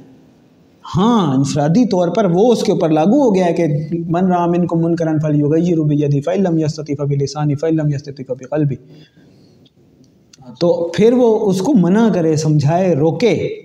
ہاں 0.96 1.34
انفرادی 1.38 1.86
طور 1.86 2.08
پر 2.08 2.26
وہ 2.26 2.52
اس 2.52 2.64
کے 2.64 2.72
اوپر 2.72 2.90
لاگو 2.90 3.22
ہو 3.22 3.36
گیا 3.36 3.46
ہے 3.46 3.54
کہ 3.54 3.68
من 4.10 4.26
رام 4.28 4.52
ان 4.52 4.68
کو 4.68 4.76
من 4.76 4.96
کرن 4.96 5.20
فل 5.20 5.40
یوگ 5.40 5.54
روبی 5.54 6.22
فعلم 6.22 6.58
یستیف 6.58 7.02
اب 7.02 7.12
لسانی 7.12 7.56
فعلم 7.56 7.90
یستیف 7.90 8.32
اب 8.32 8.38
قلبی 8.50 8.76
تو 10.60 10.92
پھر 10.94 11.14
وہ 11.14 11.50
اس 11.50 11.60
کو 11.60 11.74
منع 11.74 12.10
کرے، 12.14 12.36
سمجھائے، 12.36 12.96
روکے 12.96 13.62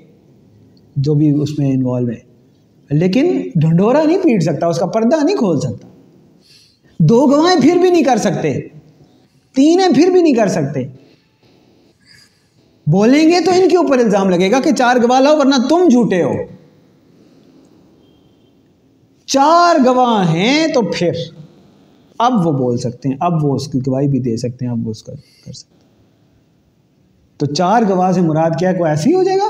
جو 0.96 1.15
بھی 1.15 1.43
اس 1.43 1.58
میں 1.58 1.72
انوالو 1.72 2.08
ہے۔ 2.08 2.27
لیکن 2.91 3.49
ڈھنڈورا 3.55 4.03
نہیں 4.03 4.19
پیٹ 4.19 4.43
سکتا، 4.43 4.67
اس 4.67 4.79
کا 4.79 4.87
پردہ 4.87 5.25
نہیں 5.25 5.37
کھول 5.37 5.60
سکتا۔ 5.60 5.89
دو 6.99 7.27
گواہیں 7.27 7.60
پھر 7.60 7.77
بھی 7.77 7.91
نہیں 7.91 8.05
کر 8.05 8.17
سکتے۔ 8.17 8.60
تین 9.55 9.81
ہیں 9.81 9.94
پھر 9.94 10.10
بھی 10.10 10.22
نہیں 10.22 10.34
کر 10.34 10.49
سکتے۔ 10.49 10.81
بولیں 12.87 13.29
گے 13.29 13.41
تو 13.44 13.51
ان 13.51 13.69
کے 13.69 13.77
اوپر 13.77 13.99
الزام 13.99 14.31
لگے 14.31 14.51
گا 14.51 14.60
کہ 14.60 14.72
چار 14.72 14.96
گواہ 14.96 15.20
لاؤ، 15.20 15.39
ورنہ 15.39 15.55
تم 15.69 15.89
جھوٹے 15.91 16.22
ہو۔ 16.22 16.32
چار 19.27 19.77
گواہ 19.87 20.32
ہیں 20.32 20.67
تو 20.67 20.81
پھر 20.82 21.13
اب 22.19 22.46
وہ 22.46 22.53
بول 22.53 22.79
سکتے 22.79 23.08
ہیں، 23.08 23.17
اب 23.20 23.44
وہ 23.44 23.55
اس 23.55 23.69
کی 23.69 23.79
گواہی 23.87 24.08
بھی 24.08 24.19
دے 24.19 24.37
سکتے 24.37 24.65
ہیں، 24.65 24.72
اب 24.72 24.87
وہ 24.87 24.91
اس 24.91 25.03
کا 25.03 25.13
کر 25.44 25.53
سکتے 25.53 25.70
ہیں۔ 25.70 25.76
تو 27.40 27.46
چار 27.46 27.82
گواہ 27.88 28.12
سے 28.12 28.20
مراد 28.20 28.50
کیا 28.58 28.72
کوئی 28.72 28.90
ایسی 28.90 29.14
ہو 29.14 29.22
جائے 29.22 29.38
گا؟ 29.38 29.48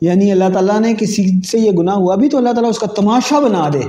یعنی 0.00 0.32
اللہ 0.32 0.52
تعالیٰ 0.52 0.80
نے 0.80 0.94
کسی 0.98 1.24
سے 1.42 1.58
یہ 1.58 1.70
گناہ 1.78 1.94
ہوا 1.94 2.14
بھی 2.14 2.28
تو 2.28 2.38
اللہ 2.38 2.48
تعالیٰ 2.48 2.70
اس 2.70 2.78
کا 2.78 2.86
تماشا 2.86 3.38
بنا 3.40 3.68
دے۔ 3.72 3.80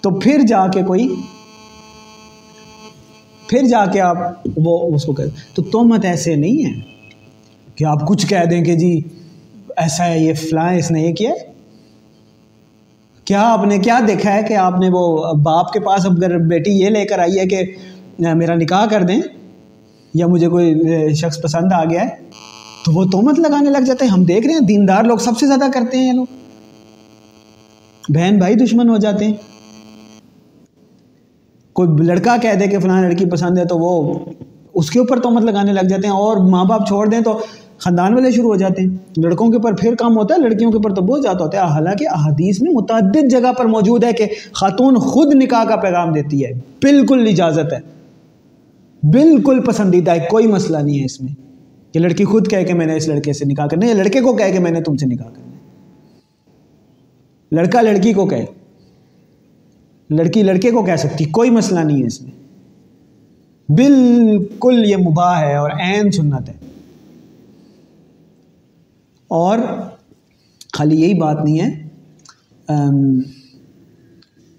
تو 0.00 0.10
پھر 0.10 0.40
جا 0.48 0.66
کے 0.66 0.82
کوئی، 0.82 1.08
پھر 3.48 3.66
جا 3.66 3.84
کے 3.86 4.00
آپ 4.00 4.16
وہ، 4.56 4.94
اس 4.94 5.04
کو 5.04 5.12
کہ 5.12 5.24
تو 5.54 5.62
تہمت 5.62 6.04
ایسے 6.04 6.34
نہیں 6.34 6.64
ہے 6.66 6.80
کہ 7.76 7.84
آپ 7.84 8.06
کچھ 8.08 8.26
کہہ 8.26 8.44
دیں 8.50 8.64
کہ 8.64 8.74
جی 8.74 9.00
ایسا 9.76 10.06
ہے، 10.06 10.18
یہ 10.18 10.34
فلاں 10.34 10.72
اس 10.72 10.90
نے 10.90 11.02
یہ 11.02 11.14
کیا 11.14 11.32
کیا 13.24 13.42
آپ 13.52 13.64
نے 13.64 13.78
کیا 13.78 13.98
دیکھا 14.08 14.34
ہے 14.34 14.42
کہ 14.42 14.54
آپ 14.54 14.78
نے 14.80 14.88
وہ 14.92 15.32
باپ 15.42 15.72
کے 15.72 15.80
پاس 15.80 16.06
اگر 16.06 16.38
بیٹی 16.38 16.70
یہ 16.70 16.88
لے 16.88 17.04
کر 17.04 17.18
آئی 17.18 17.38
ہے 17.38 17.46
کہ 17.46 17.62
میرا 18.34 18.54
نکاح 18.54 18.86
کر 18.86 19.02
دیں؟ 19.02 19.20
یا 20.14 20.26
مجھے 20.26 20.48
کوئی 20.48 21.14
شخص 21.14 21.40
پسند 21.42 21.72
آ 21.72 21.84
گیا 21.84 22.02
ہے، 22.02 22.08
تو 22.84 22.92
وہ 22.92 23.04
تہمت 23.04 23.38
لگانے 23.38 23.70
لگ 23.70 23.84
جاتے 23.86 24.04
ہیں 24.04 24.12
ہم 24.12 24.24
دیکھ 24.24 24.46
رہے 24.46 24.54
ہیں، 24.54 24.60
دیندار 24.60 25.04
لوگ 25.04 25.18
سب 25.18 25.38
سے 25.40 25.46
زیادہ 25.46 25.70
کرتے 25.74 25.98
ہیں 25.98 26.06
یہ 26.06 26.12
لوگ۔ 26.12 26.26
بہن 28.08 28.38
بھائی 28.38 28.54
دشمن 28.54 28.88
ہو 28.88 28.96
جاتے 28.96 29.24
ہیں۔ 29.24 29.34
کوئی 31.72 32.06
لڑکا 32.06 32.36
کہہ 32.42 32.54
دے 32.60 32.66
کہ 32.66 32.78
فلاں 32.78 33.00
لڑکی 33.02 33.24
پسند 33.30 33.58
ہے 33.58 33.64
تو 33.64 33.78
وہ 33.78 34.18
اس 34.74 34.90
کے 34.90 34.98
اوپر 34.98 35.20
تہمت 35.20 35.42
لگانے 35.42 35.72
لگ 35.72 35.86
جاتے 35.88 36.06
ہیں، 36.06 36.14
اور 36.14 36.36
ماں 36.50 36.64
باپ 36.64 36.86
چھوڑ 36.88 37.06
دیں 37.06 37.20
تو 37.20 37.38
خاندان 37.78 38.14
والے 38.14 38.30
شروع 38.30 38.50
ہو 38.50 38.56
جاتے 38.56 38.82
ہیں۔ 38.82 38.88
لڑکوں 39.16 39.48
کے 39.50 39.56
اوپر 39.56 39.74
پھر 39.76 39.94
کام 39.94 40.16
ہوتا 40.16 40.34
ہے، 40.34 40.40
لڑکیوں 40.40 40.70
کے 40.70 40.76
اوپر 40.76 40.94
تو 40.94 41.02
بہت 41.02 41.22
زیادہ 41.22 41.42
ہوتا 41.42 41.58
ہے۔ 41.58 41.62
حالانکہ 41.64 42.08
احادیث 42.10 42.60
میں 42.62 42.72
متعدد 42.72 43.30
جگہ 43.30 43.52
پر 43.52 43.64
موجود 43.66 44.04
ہے 44.04 44.12
کہ 44.12 44.26
خاتون 44.52 44.98
خود 44.98 45.34
نکاح 45.34 45.64
کا 45.64 45.76
پیغام 45.76 46.12
دیتی 46.12 46.44
ہے، 46.44 46.52
بالکل 46.82 47.26
اجازت 47.28 47.72
ہے۔ 47.72 47.80
بالکل 49.12 49.60
پسندیدہ 49.66 50.10
ہے، 50.10 50.26
کوئی 50.30 50.46
مسئلہ 50.46 50.78
نہیں 50.78 51.00
ہے 51.00 51.04
اس 51.04 51.20
میں۔ 51.20 51.32
یہ 51.94 52.00
لڑکی 52.00 52.24
خود 52.24 52.50
کہے 52.50 52.64
کہ 52.64 52.74
میں 52.74 52.86
نے 52.86 52.96
اس 52.96 53.08
لڑکے 53.08 53.32
سے 53.32 53.44
نکاح 53.44 53.66
کرنا 53.66 53.86
یا 53.86 53.94
لڑکے 53.94 54.20
کو 54.20 54.36
کہے 54.36 54.52
کہ 54.52 54.58
میں 54.58 54.70
نے 54.70 54.80
تم 54.80 54.96
سے 54.96 55.06
نکاح 55.06 55.26
کرنا 55.26 55.52
لڑکا 57.52 57.80
لڑکی 57.80 58.12
کو 58.12 58.26
کہے۔ 58.26 58.44
لڑکی 60.10 60.42
لڑکے 60.42 60.70
کو 60.70 60.82
کہہ 60.82 60.96
سکتی، 60.96 61.24
کوئی 61.24 61.50
مسئلہ 61.50 61.80
نہیں 61.80 62.00
ہے 62.00 62.06
اس 62.06 62.22
میں۔ 62.22 62.30
بالکل 63.68 64.84
یہ 64.86 64.96
مباح 64.96 65.40
ہے 65.40 65.56
اور 65.56 65.70
عین 65.70 66.10
سنت 66.10 66.48
ہے۔ 66.48 66.54
اور 69.28 69.58
خالی 70.72 71.00
یہی 71.00 71.14
بات 71.14 71.44
نہیں 71.44 71.60
ہے 71.60 71.88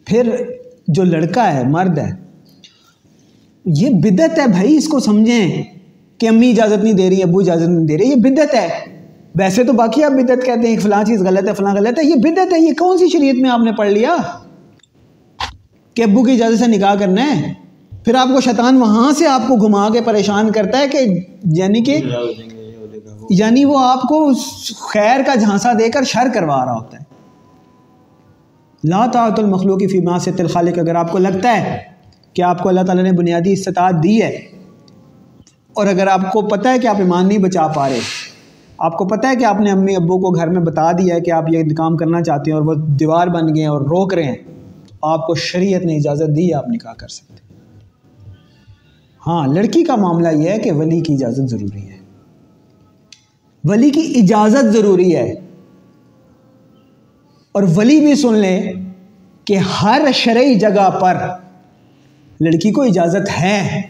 پھر 0.05 0.35
جو 0.87 1.03
لڑکا 1.03 1.53
ہے، 1.53 1.63
مرد 1.63 1.97
ہے 1.97 2.24
یہ 3.65 3.89
بدت 3.89 4.39
ہے 4.39 4.47
بھائی، 4.47 4.77
اس 4.77 4.87
کو 4.87 4.99
سمجھیں 4.99 5.63
کہ 6.17 6.27
امی 6.27 6.49
اجازت 6.49 6.83
نہیں 6.83 6.93
دے 6.93 7.09
رہی، 7.09 7.23
ابو 7.23 7.39
اجازت 7.39 7.67
نہیں 7.67 7.85
دے 7.85 7.97
رہی، 7.97 8.09
یہ 8.09 8.15
بدت 8.15 8.55
ہے۔ 8.55 8.69
ویسے 9.35 9.63
تو 9.63 9.73
باقی 9.73 10.03
آپ 10.03 10.11
بدت 10.11 10.45
کہتے 10.45 10.67
ہیں، 10.67 10.79
فلاں 10.79 11.03
چیز 11.03 11.21
غلط 11.21 11.49
ہے، 11.49 11.53
فلاں 11.53 11.75
غلط 11.75 11.99
ہے، 11.99 12.03
یہ 12.05 12.15
بدت 12.15 12.53
ہے، 12.53 12.59
یہ 12.59 12.71
کون 12.79 12.97
سی 12.97 13.09
شریعت 13.09 13.35
میں 13.35 13.49
آپ 13.49 13.59
نے 13.59 13.71
پڑھ 13.71 13.89
لیا؟ 13.89 14.15
کہ 15.93 16.01
ابو 16.01 16.23
کی 16.23 16.31
اجازت 16.31 16.59
سے 16.59 16.67
نکاح 16.67 16.95
کرنا 16.95 17.41
ہے، 17.41 17.53
پھر 18.05 18.15
آپ 18.15 18.27
کو 18.27 18.41
شیطان 18.41 18.77
وہاں 18.77 19.11
سے 19.11 19.27
آپ 19.27 19.41
کو 19.47 19.55
گھما 19.55 19.89
کے 19.89 20.01
پریشان 20.01 20.51
کرتا 20.51 20.79
ہے 20.79 20.87
کہ 20.87 20.97
یعنی 21.43 21.83
کہ 21.83 22.01
یعنی 23.29 23.65
وہ 23.65 23.79
آپ 23.79 24.01
کو 24.01 24.31
خیر 24.79 25.21
کا 25.25 25.35
جھانسا 25.35 25.73
دے 25.73 25.89
کر 25.89 26.03
شر 26.03 26.27
کروا 26.33 26.65
رہا 26.65 26.73
ہوتا 26.73 26.97
ہے۔ 26.97 27.03
لا 28.83 29.05
تعت 29.05 29.39
المخلوق 29.39 29.79
کی 29.79 29.87
فیما 29.87 30.19
سے 30.19 30.31
تلخالق 30.31 30.79
اگر 30.79 30.95
آپ 30.95 31.11
کو 31.11 31.17
لگتا 31.17 31.61
ہے 31.61 31.94
کہ 32.35 32.41
آپ 32.41 32.63
کو 32.63 32.69
اللہ 32.69 32.81
تعالیٰ 32.81 33.03
نے 33.03 33.11
بنیادی 33.11 33.53
استطاعت 33.53 33.93
دی 34.03 34.21
ہے۔ 34.21 34.47
اور 35.73 35.85
اگر 35.85 36.07
آپ 36.07 36.31
کو 36.31 36.41
پتہ 36.41 36.67
ہے 36.67 36.79
کہ 36.79 36.87
آپ 36.87 36.95
ایمان 36.97 37.27
نہیں 37.27 37.37
بچا 37.37 37.67
پا 37.67 37.89
رہے، 37.89 37.99
آپ 38.77 38.97
کو 38.97 39.07
پتہ 39.07 39.27
ہے 39.27 39.35
کہ 39.35 39.45
آپ 39.45 39.59
نے 39.59 39.71
امی 39.71 39.95
ابو 39.95 40.19
کو 40.19 40.29
گھر 40.29 40.47
میں 40.47 40.61
بتا 40.61 40.91
دیا 40.91 41.15
ہے 41.15 41.21
کہ 41.21 41.31
آپ 41.31 41.43
یہ 41.49 41.63
کام 41.77 41.97
کرنا 41.97 42.23
چاہتے 42.23 42.51
ہیں 42.51 42.57
اور 42.57 42.65
وہ 42.65 42.73
دیوار 42.73 43.27
بن 43.27 43.55
گئے 43.55 43.63
ہیں 43.63 43.69
اور 43.69 43.81
روک 43.81 44.13
رہے 44.13 44.23
ہیں، 44.23 44.35
آپ 45.01 45.27
کو 45.27 45.35
شریعت 45.35 45.85
نے 45.85 45.95
اجازت 45.95 46.37
دی 46.37 46.49
ہے 46.49 46.53
آپ 46.53 46.69
نکاح 46.69 46.93
کر 46.93 47.07
سکتے 47.07 47.35
ہاں 49.27 49.47
لڑکی 49.47 49.83
کا 49.83 49.95
معاملہ 49.95 50.27
یہ 50.27 50.49
ہے 50.49 50.59
کہ 50.59 50.71
ولی 50.71 50.99
کی 50.99 51.13
اجازت 51.13 51.49
ضروری 51.49 51.89
ہے۔ 51.89 51.97
ولی 53.63 53.89
کی 53.89 54.19
اجازت 54.23 54.65
ضروری 54.65 55.15
ہے۔ 55.15 55.33
اور 57.51 57.63
ولی 57.75 57.99
بھی 57.99 58.15
سن 58.15 58.33
لیں 58.33 58.71
کہ 59.45 59.57
ہر 59.57 60.01
شرعی 60.13 60.55
جگہ 60.55 60.89
پر 60.89 61.17
لڑکی 62.41 62.71
کو 62.71 62.81
اجازت 62.81 63.41
ہے۔ 63.41 63.81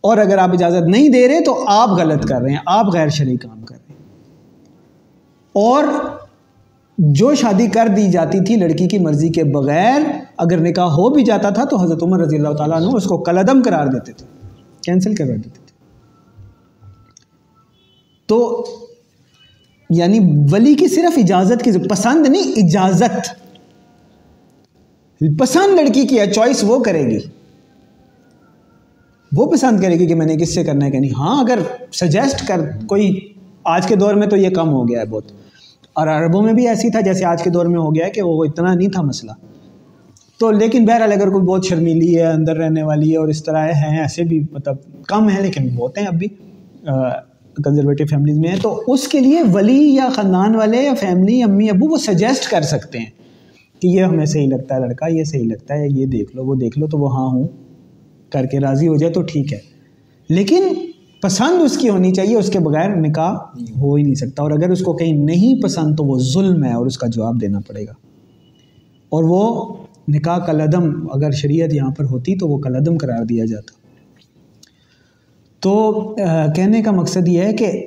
اور 0.00 0.18
اگر 0.18 0.38
آپ 0.38 0.50
اجازت 0.52 0.88
نہیں 0.88 1.08
دے 1.08 1.28
رہے 1.28 1.40
تو 1.40 1.64
آپ 1.66 1.88
غلط 1.88 2.26
کر 2.26 2.40
رہے 2.40 2.50
ہیں، 2.50 2.58
آپ 2.66 2.86
غیر 2.92 3.08
شرعی 3.08 3.36
کام 3.36 3.62
کر 3.62 3.74
رہے 3.74 3.94
ہیں۔ 3.94 4.06
اور 5.52 5.84
جو 6.98 7.34
شادی 7.34 7.66
کر 7.66 7.88
دی 7.96 8.10
جاتی 8.10 8.44
تھی 8.44 8.56
لڑکی 8.56 8.88
کی 8.88 8.98
مرضی 8.98 9.28
کے 9.28 9.44
بغیر، 9.44 10.00
اگر 10.36 10.60
نکاح 10.60 10.86
ہو 10.86 11.08
بھی 11.08 11.24
جاتا 11.24 11.50
تھا 11.50 11.64
تو 11.64 11.76
حضرت 11.76 12.02
عمر 12.02 12.20
رضی 12.20 12.36
اللہ 12.36 12.48
تعالیٰ 12.48 12.76
عنہ 12.76 12.96
اس 12.96 13.04
کو 13.04 13.18
کلدم 13.18 13.62
قرار 13.64 13.86
دیتے 13.86 14.12
تھے، 14.12 14.26
کینسل 14.82 15.14
کروا 15.14 15.36
دیتے 15.36 15.50
تھے۔ 15.50 15.64
تو 18.26 18.64
یعنی 19.90 20.18
ولی 20.52 20.74
کی 20.74 20.88
صرف 20.88 21.18
اجازت 21.18 21.62
کی 21.62 21.70
پسند 21.88 22.26
نہیں، 22.26 22.52
اجازت۔ 22.56 23.43
پسند 25.38 25.80
لڑکی 25.80 26.06
کی 26.06 26.18
ہے 26.18 26.32
چوائس 26.32 26.64
وہ 26.66 26.78
کرے 26.78 27.02
گی۔ 27.02 27.18
وہ 29.36 29.52
پسند 29.52 29.80
کرے 29.80 29.98
گی 29.98 30.06
کہ 30.06 30.14
میں 30.14 30.26
نے 30.26 30.36
کس 30.36 30.54
سے 30.54 30.64
کرنا 30.64 30.86
ہے 30.86 30.90
کہ 30.90 30.98
نہیں۔ 30.98 31.10
ہاں 31.10 31.40
اگر 31.40 31.58
سجیسٹ 31.92 32.48
کر 32.48 32.60
کوئی 32.86 33.20
آج 33.64 33.86
کے 33.86 33.96
دور 33.96 34.14
میں 34.14 34.26
تو 34.26 34.36
یہ 34.36 34.50
کم 34.50 34.68
ہو 34.68 34.88
گیا 34.88 35.00
ہے 35.00 35.06
بہت۔ 35.06 35.24
اور 35.92 36.08
عربوں 36.08 36.42
میں 36.42 36.52
بھی 36.52 36.68
ایسی 36.68 36.90
تھا 36.90 37.00
جیسے 37.00 37.24
آج 37.24 37.42
کے 37.42 37.50
دور 37.50 37.66
میں 37.66 37.80
ہو 37.80 37.94
گیا 37.94 38.06
ہے 38.06 38.10
کہ 38.10 38.22
وہ 38.22 38.44
اتنا 38.44 38.74
نہیں 38.74 38.88
تھا 38.88 39.02
مسئلہ۔ 39.02 39.32
تو 40.38 40.50
لیکن 40.50 40.84
بہرحال 40.84 41.12
اگر 41.12 41.30
کوئی 41.30 41.44
بہت 41.44 41.66
شرمیلی 41.66 42.16
ہے، 42.16 42.22
اندر 42.22 42.56
رہنے 42.56 42.82
والی 42.82 43.12
ہے 43.12 43.16
اور 43.16 43.28
اس 43.28 43.44
طرح 43.44 43.66
ہیں، 43.66 44.00
ایسے 44.00 44.22
بھی 44.22 44.40
مطلب 44.52 44.76
کم 45.06 45.28
ہیں، 45.28 45.40
لیکن 45.40 45.68
بہت 45.76 45.98
ہیں 45.98 46.06
اب 46.06 46.14
بھی 46.14 46.28
کنزرویٹو 47.64 48.04
فیملیز 48.06 48.38
میں 48.38 48.48
ہیں۔ 48.48 48.58
تو 48.62 48.82
اس 48.86 49.08
کے 49.08 49.20
لیے 49.20 49.42
ولی 49.52 49.94
یا 49.94 50.08
خاندان 50.14 50.56
والے 50.56 50.76
یا 50.76 50.94
فیملی 50.94 51.42
امی، 51.42 51.70
ابو، 51.70 51.88
وہ 51.88 51.96
سجیسٹ 51.96 52.50
کر 52.50 52.62
سکتے 52.62 52.98
ہیں۔ 52.98 53.23
کہ 53.84 53.88
یہ 53.88 54.02
ہمیں 54.02 54.26
صحیح 54.26 54.48
لگتا 54.48 54.74
ہے، 54.74 54.80
لڑکا 54.80 55.06
یہ 55.06 55.24
صحیح 55.24 55.48
لگتا 55.48 55.74
ہے، 55.74 55.86
یہ 55.90 56.06
دیکھ 56.06 56.36
لو، 56.36 56.44
وہ 56.44 56.54
دیکھ 56.54 56.78
لو 56.78 56.86
تو 56.86 56.98
وہ 56.98 57.16
ہاں 57.16 57.26
ہوں، 57.26 57.48
کر 58.30 58.46
کے 58.46 58.60
راضی 58.60 58.88
ہو 58.88 58.96
جائے 58.96 59.12
تو 59.12 59.22
ٹھیک 59.22 59.52
ہے۔ 59.52 59.58
لیکن 60.28 60.62
پسند 61.22 61.62
اس 61.62 61.78
کی 61.78 61.88
ہونی 61.88 62.12
چاہیے، 62.12 62.36
اس 62.36 62.50
کے 62.50 62.58
بغیر 62.58 62.96
نکاح 62.96 63.34
ہو 63.76 63.94
ہی 63.94 64.02
نہیں 64.02 64.14
سکتا۔ 64.14 64.42
اور 64.42 64.50
اگر 64.50 64.70
اس 64.70 64.80
کو 64.80 64.92
کہیں 64.92 65.12
نہیں 65.12 65.62
پسند 65.62 65.96
تو 65.96 66.04
وہ 66.04 66.18
ظلم 66.18 66.64
ہے 66.64 66.72
اور 66.72 66.86
اس 66.86 66.98
کا 66.98 67.06
جواب 67.06 67.40
دینا 67.40 67.60
پڑے 67.66 67.86
گا۔ 67.86 67.92
اور 69.08 69.24
وہ 69.24 69.74
نکاح 70.08 70.38
کلعدم 70.38 71.06
اگر 71.12 71.30
شریعت 71.30 71.74
یہاں 71.74 71.90
پر 71.90 72.04
ہوتی 72.04 72.36
تو 72.36 72.48
وہ 72.48 72.58
کلعدم 72.58 72.96
قرار 72.96 73.24
دیا 73.24 73.44
جاتا۔ 73.44 73.72
تو 75.60 75.92
کہنے 76.56 76.82
کا 76.82 76.90
مقصد 76.90 77.28
یہ 77.28 77.42
ہے 77.42 77.52
کہ 77.52 77.86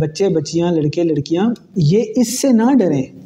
بچے، 0.00 0.28
بچیاں، 0.28 0.72
لڑکے، 0.72 1.02
لڑکیاں، 1.02 1.54
یہ 1.76 2.04
اس 2.16 2.40
سے 2.40 2.48
نہ 2.52 2.74
ڈریں۔ 2.78 3.21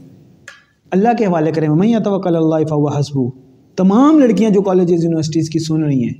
اللہ 0.97 1.17
کے 1.19 1.27
حوالے 1.27 1.53
کریں 1.53 1.69
میں 1.69 1.99
توکل 2.05 2.37
اللہ 2.37 2.67
فو 2.69 2.89
حسبو 2.89 3.31
تمام 3.77 4.19
لڑکیاں 4.19 4.51
جو 4.51 4.63
کالجز 4.63 5.05
یونیورسٹیز 5.05 5.51
کی 5.51 5.59
سن 5.59 5.83
رہی 5.83 6.03
ہیں، 6.05 6.15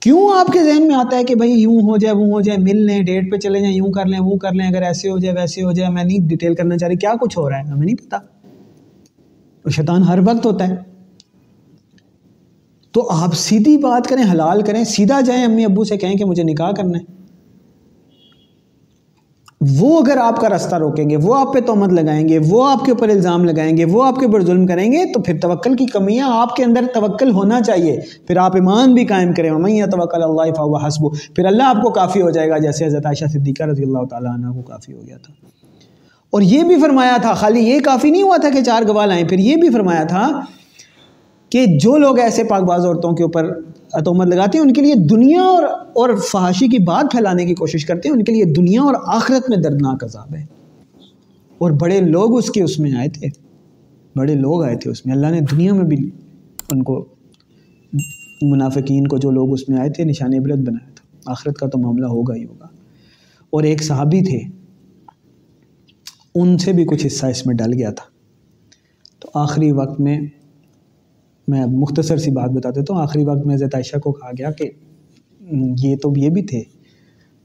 کیوں 0.00 0.30
آپ 0.34 0.46
کے 0.46 0.58
ذہن 0.64 0.86
میں 0.86 0.94
آتا 0.94 1.16
ہے 1.16 1.24
کہ 1.24 1.34
بھائی 1.34 1.52
یوں 1.52 1.80
ہو 1.80 1.96
جائے، 1.96 2.14
وہ 2.14 2.26
ہو 2.26 2.40
جائے، 2.40 2.58
مل 2.58 2.76
لیں 2.76 3.02
ڈیٹ 3.02 3.32
پہ 3.32 3.36
چلے 3.36 3.60
جائیں، 3.60 3.74
یوں 3.74 3.92
کر 3.92 4.06
لیں، 4.06 4.18
وہ 4.20 4.36
کر 4.36 4.52
لیں، 4.52 4.66
اگر 4.66 4.82
ایسے 4.82 5.10
ہو 5.10 5.18
جائے، 5.18 5.34
ویسے 5.40 5.62
ہو 5.62 5.72
جائے، 5.72 5.90
میں 5.90 6.04
نہیں 6.04 6.18
ڈیٹیل 6.28 6.54
کرنا 6.54 6.78
چاہ 6.78 6.88
رہی، 6.88 6.96
کیا 6.96 7.12
کچھ 7.20 7.38
ہو 7.38 7.50
رہا 7.50 7.58
ہے؟ 7.58 7.62
ہمیں 7.62 7.86
نہیں 7.86 7.96
پتا۔ 7.96 8.16
شیطان 9.70 10.02
ہر 10.02 10.18
وقت 10.18 10.46
ہوتا 10.46 10.68
ہے۔ 10.68 10.74
تو 12.92 13.10
آپ 13.10 13.34
سیدھی 13.34 13.76
بات 13.76 14.06
کریں، 14.06 14.24
حلال 14.32 14.62
کریں، 14.62 14.84
سیدھا 14.84 15.20
جائیں، 15.20 15.44
امی 15.44 15.64
ابو 15.64 15.84
سے 15.84 15.96
کہیں 15.96 16.14
کہ 16.14 16.24
مجھے 16.24 16.42
نکاح 16.42 16.70
کرنا 16.70 16.98
ہے۔ 16.98 17.21
وہ 19.70 20.00
اگر 20.00 20.16
آپ 20.16 20.36
کا 20.36 20.48
راستہ 20.48 20.76
روکیں 20.76 21.10
گے، 21.10 21.16
وہ 21.16 21.34
آپ 21.34 21.54
پہ 21.54 21.60
تہمت 21.60 21.92
لگائیں 21.92 22.28
گے، 22.28 22.38
وہ 22.50 22.68
آپ 22.68 22.84
کے 22.84 22.92
اوپر 22.92 23.08
الزام 23.08 23.44
لگائیں 23.44 23.76
گے، 23.76 23.84
وہ 23.84 24.04
آپ 24.04 24.16
کے 24.16 24.26
اوپر 24.26 24.44
ظلم 24.44 24.66
کریں 24.66 24.92
گے، 24.92 25.12
تو 25.12 25.20
پھر 25.20 25.38
توکل 25.40 25.76
کی 25.76 25.86
کمیاں 25.86 26.28
آپ 26.30 26.56
کے 26.56 26.64
اندر 26.64 26.84
توکل 26.94 27.30
ہونا 27.30 27.60
چاہیے۔ 27.60 28.00
پھر 28.26 28.36
آپ 28.36 28.54
ایمان 28.54 28.94
بھی 28.94 29.04
قائم 29.04 29.32
کریں۔ 29.32 29.50
میں 29.50 29.82
توکل 29.86 30.22
اللہ 30.22 30.54
فا 30.56 30.86
حسب 30.86 31.34
پھر 31.36 31.44
اللہ 31.44 31.62
آپ 31.62 31.82
کو 31.82 31.90
کافی 31.90 32.22
ہو 32.22 32.30
جائے 32.30 32.50
گا، 32.50 32.58
جیسے 32.58 32.86
حضرت 32.86 33.06
عائشہ 33.06 33.24
صدیقہ 33.24 33.62
رضی 33.62 33.82
اللہ 33.82 34.04
تعالیٰ 34.10 34.34
عنہ 34.34 34.52
کو 34.52 34.62
کافی 34.62 34.92
ہو 34.92 35.00
گیا 35.06 35.16
تھا۔ 35.16 35.34
اور 36.30 36.42
یہ 36.42 36.62
بھی 36.62 36.80
فرمایا 36.80 37.16
تھا، 37.22 37.32
خالی 37.32 37.60
یہ 37.60 37.80
کافی 37.80 38.10
نہیں 38.10 38.22
ہوا 38.22 38.36
تھا 38.40 38.48
کہ 38.48 38.64
چار 38.64 38.82
گوال 38.88 39.10
آئیں 39.10 39.28
پھر 39.28 39.38
یہ 39.38 39.56
بھی 39.56 39.68
فرمایا 39.68 40.02
تھا 40.02 40.40
کہ 41.50 41.64
جو 41.66 41.96
لوگ 41.96 42.18
ایسے 42.18 42.44
پاک 42.44 42.62
باز 42.62 42.86
عورتوں 42.86 43.12
کے 43.12 43.22
اوپر 43.22 43.50
اتومت 43.92 44.26
لگاتے 44.26 44.58
ہیں، 44.58 44.64
ان 44.64 44.72
کے 44.72 44.82
لیے 44.82 44.94
دنیا 44.94 45.42
اور 45.42 45.62
اور 45.92 46.16
فحاشی 46.32 46.68
کی 46.68 46.78
بات 46.78 47.06
پھیلانے 47.12 47.46
کی 47.46 47.54
کوشش 47.54 47.86
کرتے 47.86 48.08
ہیں، 48.08 48.16
ان 48.16 48.24
کے 48.24 48.32
لیے 48.32 48.44
دنیا 48.44 48.82
اور 48.82 48.94
آخرت 49.06 49.50
میں 49.50 49.58
دردناک 49.58 50.04
عذاب 50.04 50.34
ہے۔ 50.34 50.46
اور 51.58 51.70
بڑے 51.70 52.00
لوگ 52.00 52.38
اس 52.38 52.50
کے 52.50 52.62
اس 52.62 52.78
میں 52.78 52.92
آئے 52.92 53.08
تھے۔ 53.08 53.26
بڑے 54.16 54.34
لوگ 54.34 54.62
آئے 54.62 54.76
تھے 54.76 54.90
اس 54.90 55.06
میں۔ 55.06 55.14
اللہ 55.14 55.26
نے 55.26 55.40
دنیا 55.40 55.74
میں 55.74 55.84
بھی 55.84 56.10
ان 56.70 56.82
کو 56.82 57.04
منافقین 58.42 59.06
کو 59.06 59.16
جو 59.16 59.30
لوگ 59.30 59.52
اس 59.52 59.68
میں 59.68 59.78
آئے 59.78 59.90
تھے، 59.90 60.04
نشان 60.04 60.34
عبرت 60.34 60.58
بنایا 60.58 60.90
تھا۔ 60.94 61.30
آخرت 61.30 61.56
کا 61.56 61.66
تو 61.66 61.78
معاملہ 61.78 62.06
ہوگا 62.06 62.34
ہی 62.34 62.44
ہوگا۔ 62.44 62.66
اور 63.50 63.62
ایک 63.62 63.82
صحابی 63.82 64.24
تھے۔ 64.24 64.40
ان 66.34 66.58
سے 66.58 66.72
بھی 66.72 66.84
کچھ 66.84 67.06
حصہ 67.06 67.26
اس 67.26 67.46
میں 67.46 67.54
ڈل 67.54 67.72
گیا 67.74 67.90
تھا۔ 67.90 68.04
تو 69.18 69.28
آخری 69.34 69.72
وقت 69.72 70.00
میں 70.00 70.20
میں 71.48 71.66
مختصر 71.66 72.16
سی 72.16 72.30
بات 72.30 72.50
بتا 72.50 72.70
دیتا 72.70 72.94
ہوں 72.94 73.02
آخری 73.02 73.24
وقت 73.24 73.46
میں 73.46 73.54
حضرت 73.54 73.74
عائشہ 73.74 73.98
کو 73.98 74.12
کہا 74.12 74.30
گیا 74.38 74.50
کہ 74.50 74.70
یہ 75.82 75.96
تو 75.96 76.12
یہ 76.16 76.28
بھی 76.28 76.42
تھے۔ 76.42 76.62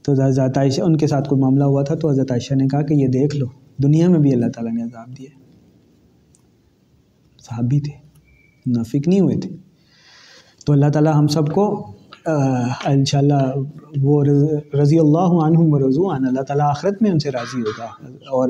تو 0.02 0.12
حضرت 0.12 0.58
عائشہ، 0.58 0.82
ان 0.82 0.96
کے 0.96 1.06
ساتھ 1.06 1.28
کوئی 1.28 1.40
معاملہ 1.40 1.64
ہوا 1.64 1.82
تھا؟ 1.82 1.94
تو 1.94 2.10
حضرت 2.10 2.30
عائشہ 2.30 2.54
نے 2.54 2.66
کہا 2.66 2.82
کہ 2.82 2.94
یہ 2.94 3.06
دیکھ 3.06 3.36
لو، 3.36 3.46
دنیا 3.82 4.08
میں 4.08 4.18
بھی 4.18 4.32
اللہ 4.32 4.46
تعالیٰ 4.46 4.72
نے 4.72 4.82
عذاب 4.82 5.18
دیا 5.18 5.38
صحابی 7.38 7.80
تھے 7.80 8.08
نافک 8.66 9.08
نہیں 9.08 9.20
ہوئے 9.20 9.36
تھے۔ 9.36 9.50
تو 10.66 10.72
اللہ 10.72 10.86
تعالیٰ 10.86 11.14
ہم 11.14 11.26
سب 11.26 11.46
کو 11.46 11.92
ان 12.86 13.04
شاء 13.04 13.18
اللہ 13.18 13.52
وہ 14.02 14.24
رضی 14.82 14.98
اللہ 14.98 15.18
عنہ 15.18 15.58
و 15.58 16.16
عن 16.16 16.26
اللہ 16.26 16.42
تعالیٰ 16.42 16.70
آخرت 16.70 17.02
میں 17.02 17.10
ان 17.10 17.18
سے 17.18 17.30
راضی 17.30 17.60
ہوگا۔ 17.60 17.84
اور 18.14 18.48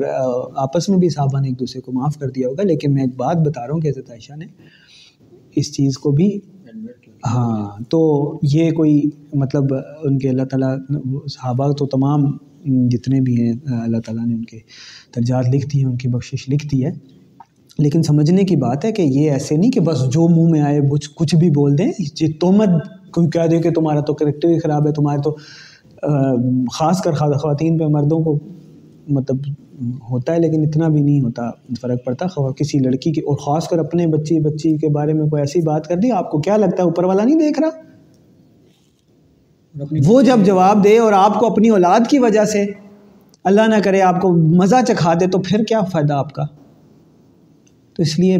آپس 0.55 0.89
میں 0.89 0.97
بھی 0.97 1.09
صحابہ 1.09 1.39
نے 1.39 1.47
ایک 1.47 1.59
دوسرے 1.59 1.81
کو 1.81 1.91
معاف 1.91 2.17
کر 2.17 2.29
دیا 2.29 2.47
ہوگا۔ 2.47 2.63
لیکن 2.63 2.93
میں 2.93 3.03
ایک 3.03 3.15
بات 3.15 3.37
بتا 3.37 3.67
رہا 3.67 3.73
ہوں 3.73 3.81
کہ 3.81 3.87
حضرت 3.87 4.09
عائشہ 4.09 4.33
نے 4.33 4.45
اس 5.55 5.73
چیز 5.73 5.97
کو 5.97 6.11
بھی 6.11 6.39
ہاں 7.27 7.83
تو 7.89 8.39
یہ 8.43 8.71
کوئی 8.71 9.01
مطلب 9.33 9.73
ان 10.03 10.17
کے 10.17 10.29
اللہ 10.29 10.43
تعالیٰ 10.43 10.77
صحابہ 11.27 11.71
تو 11.71 11.85
تمام 11.85 12.37
جتنے 12.89 13.21
بھی 13.21 13.41
ہیں 13.41 13.53
اللہ 13.81 13.97
تعالیٰ 14.05 14.25
نے 14.25 14.33
ان 14.33 14.45
کے 14.45 14.57
درجات 15.15 15.45
لکھ 15.53 15.67
دی 15.67 15.77
ہیں 15.79 15.85
ان 15.85 15.97
کی 15.97 16.07
بخشش 16.07 16.49
لکھ 16.49 16.67
دی 16.67 16.85
ہے۔ 16.85 16.91
لیکن 17.77 18.03
سمجھنے 18.03 18.43
کی 18.43 18.55
بات 18.55 18.85
ہے 18.85 18.91
کہ 18.91 19.01
یہ 19.01 19.31
ایسے 19.31 19.57
نہیں 19.57 19.71
کہ 19.71 19.79
بس 19.79 20.03
جو 20.13 20.27
منہ 20.27 20.49
میں 20.51 20.61
آئے 20.61 20.79
کچھ 21.15 21.35
بھی 21.35 21.49
بول 21.49 21.77
دیں 21.77 21.91
یہ 22.21 22.27
تومت 22.39 22.69
کوئی 23.11 23.29
کہہ 23.29 23.47
دے 23.47 23.59
کہ 23.59 23.71
تمہارا 23.71 23.99
تو 23.99 24.13
کریکٹر 24.13 24.49
ہی 24.49 24.59
خراب 24.59 24.87
ہے 24.87 24.93
تمہارے 24.93 25.21
تو 25.21 25.35
خاص 26.73 27.01
کر 27.01 27.11
خواتین 27.11 27.77
پہ 27.77 27.83
مردوں 27.83 28.19
کو 28.19 28.39
مطلب 29.07 29.37
ہوتا 30.09 30.33
ہے، 30.33 30.39
لیکن 30.39 30.63
اتنا 30.63 30.87
بھی 30.87 31.01
نہیں 31.01 31.21
ہوتا، 31.21 31.49
فرق 31.81 32.03
پڑتا۔ 32.05 32.25
کسی 32.57 32.79
لڑکی 32.79 33.11
کے 33.11 33.21
اور 33.21 33.37
خاص 33.37 33.67
کر 33.67 33.79
اپنے 33.79 34.07
بچی 34.07 34.39
بچی 34.39 34.75
کے 34.77 34.87
بارے 34.89 35.13
میں 35.13 35.27
کوئی 35.27 35.41
ایسی 35.41 35.61
بات 35.61 35.87
کر 35.87 35.95
دی، 35.95 36.11
آپ 36.11 36.31
کو 36.31 36.39
کیا 36.39 36.57
لگتا 36.57 36.77
ہے؟ 36.77 36.83
اوپر 36.83 37.03
والا 37.03 37.23
نہیں 37.23 37.39
دیکھ 37.39 37.59
رہا؟ 37.59 37.69
وہ 40.07 40.21
جب 40.21 40.45
جواب 40.45 40.83
دے 40.83 40.97
اور 40.97 41.13
آپ 41.13 41.39
کو 41.39 41.45
اپنی 41.45 41.69
اولاد 41.69 42.07
کی 42.09 42.19
وجہ 42.19 42.43
سے 42.45 42.65
اللہ 43.43 43.67
نہ 43.67 43.75
کرے 43.83 44.01
آپ 44.01 44.21
کو 44.21 44.31
مزہ 44.55 44.75
چکھا 44.87 45.13
دے، 45.19 45.27
تو 45.27 45.39
پھر 45.41 45.63
کیا 45.63 45.81
فائدہ 45.91 46.13
آپ 46.13 46.31
کا؟ 46.33 46.43
تو 47.95 48.03
اس 48.03 48.17
لیے 48.19 48.37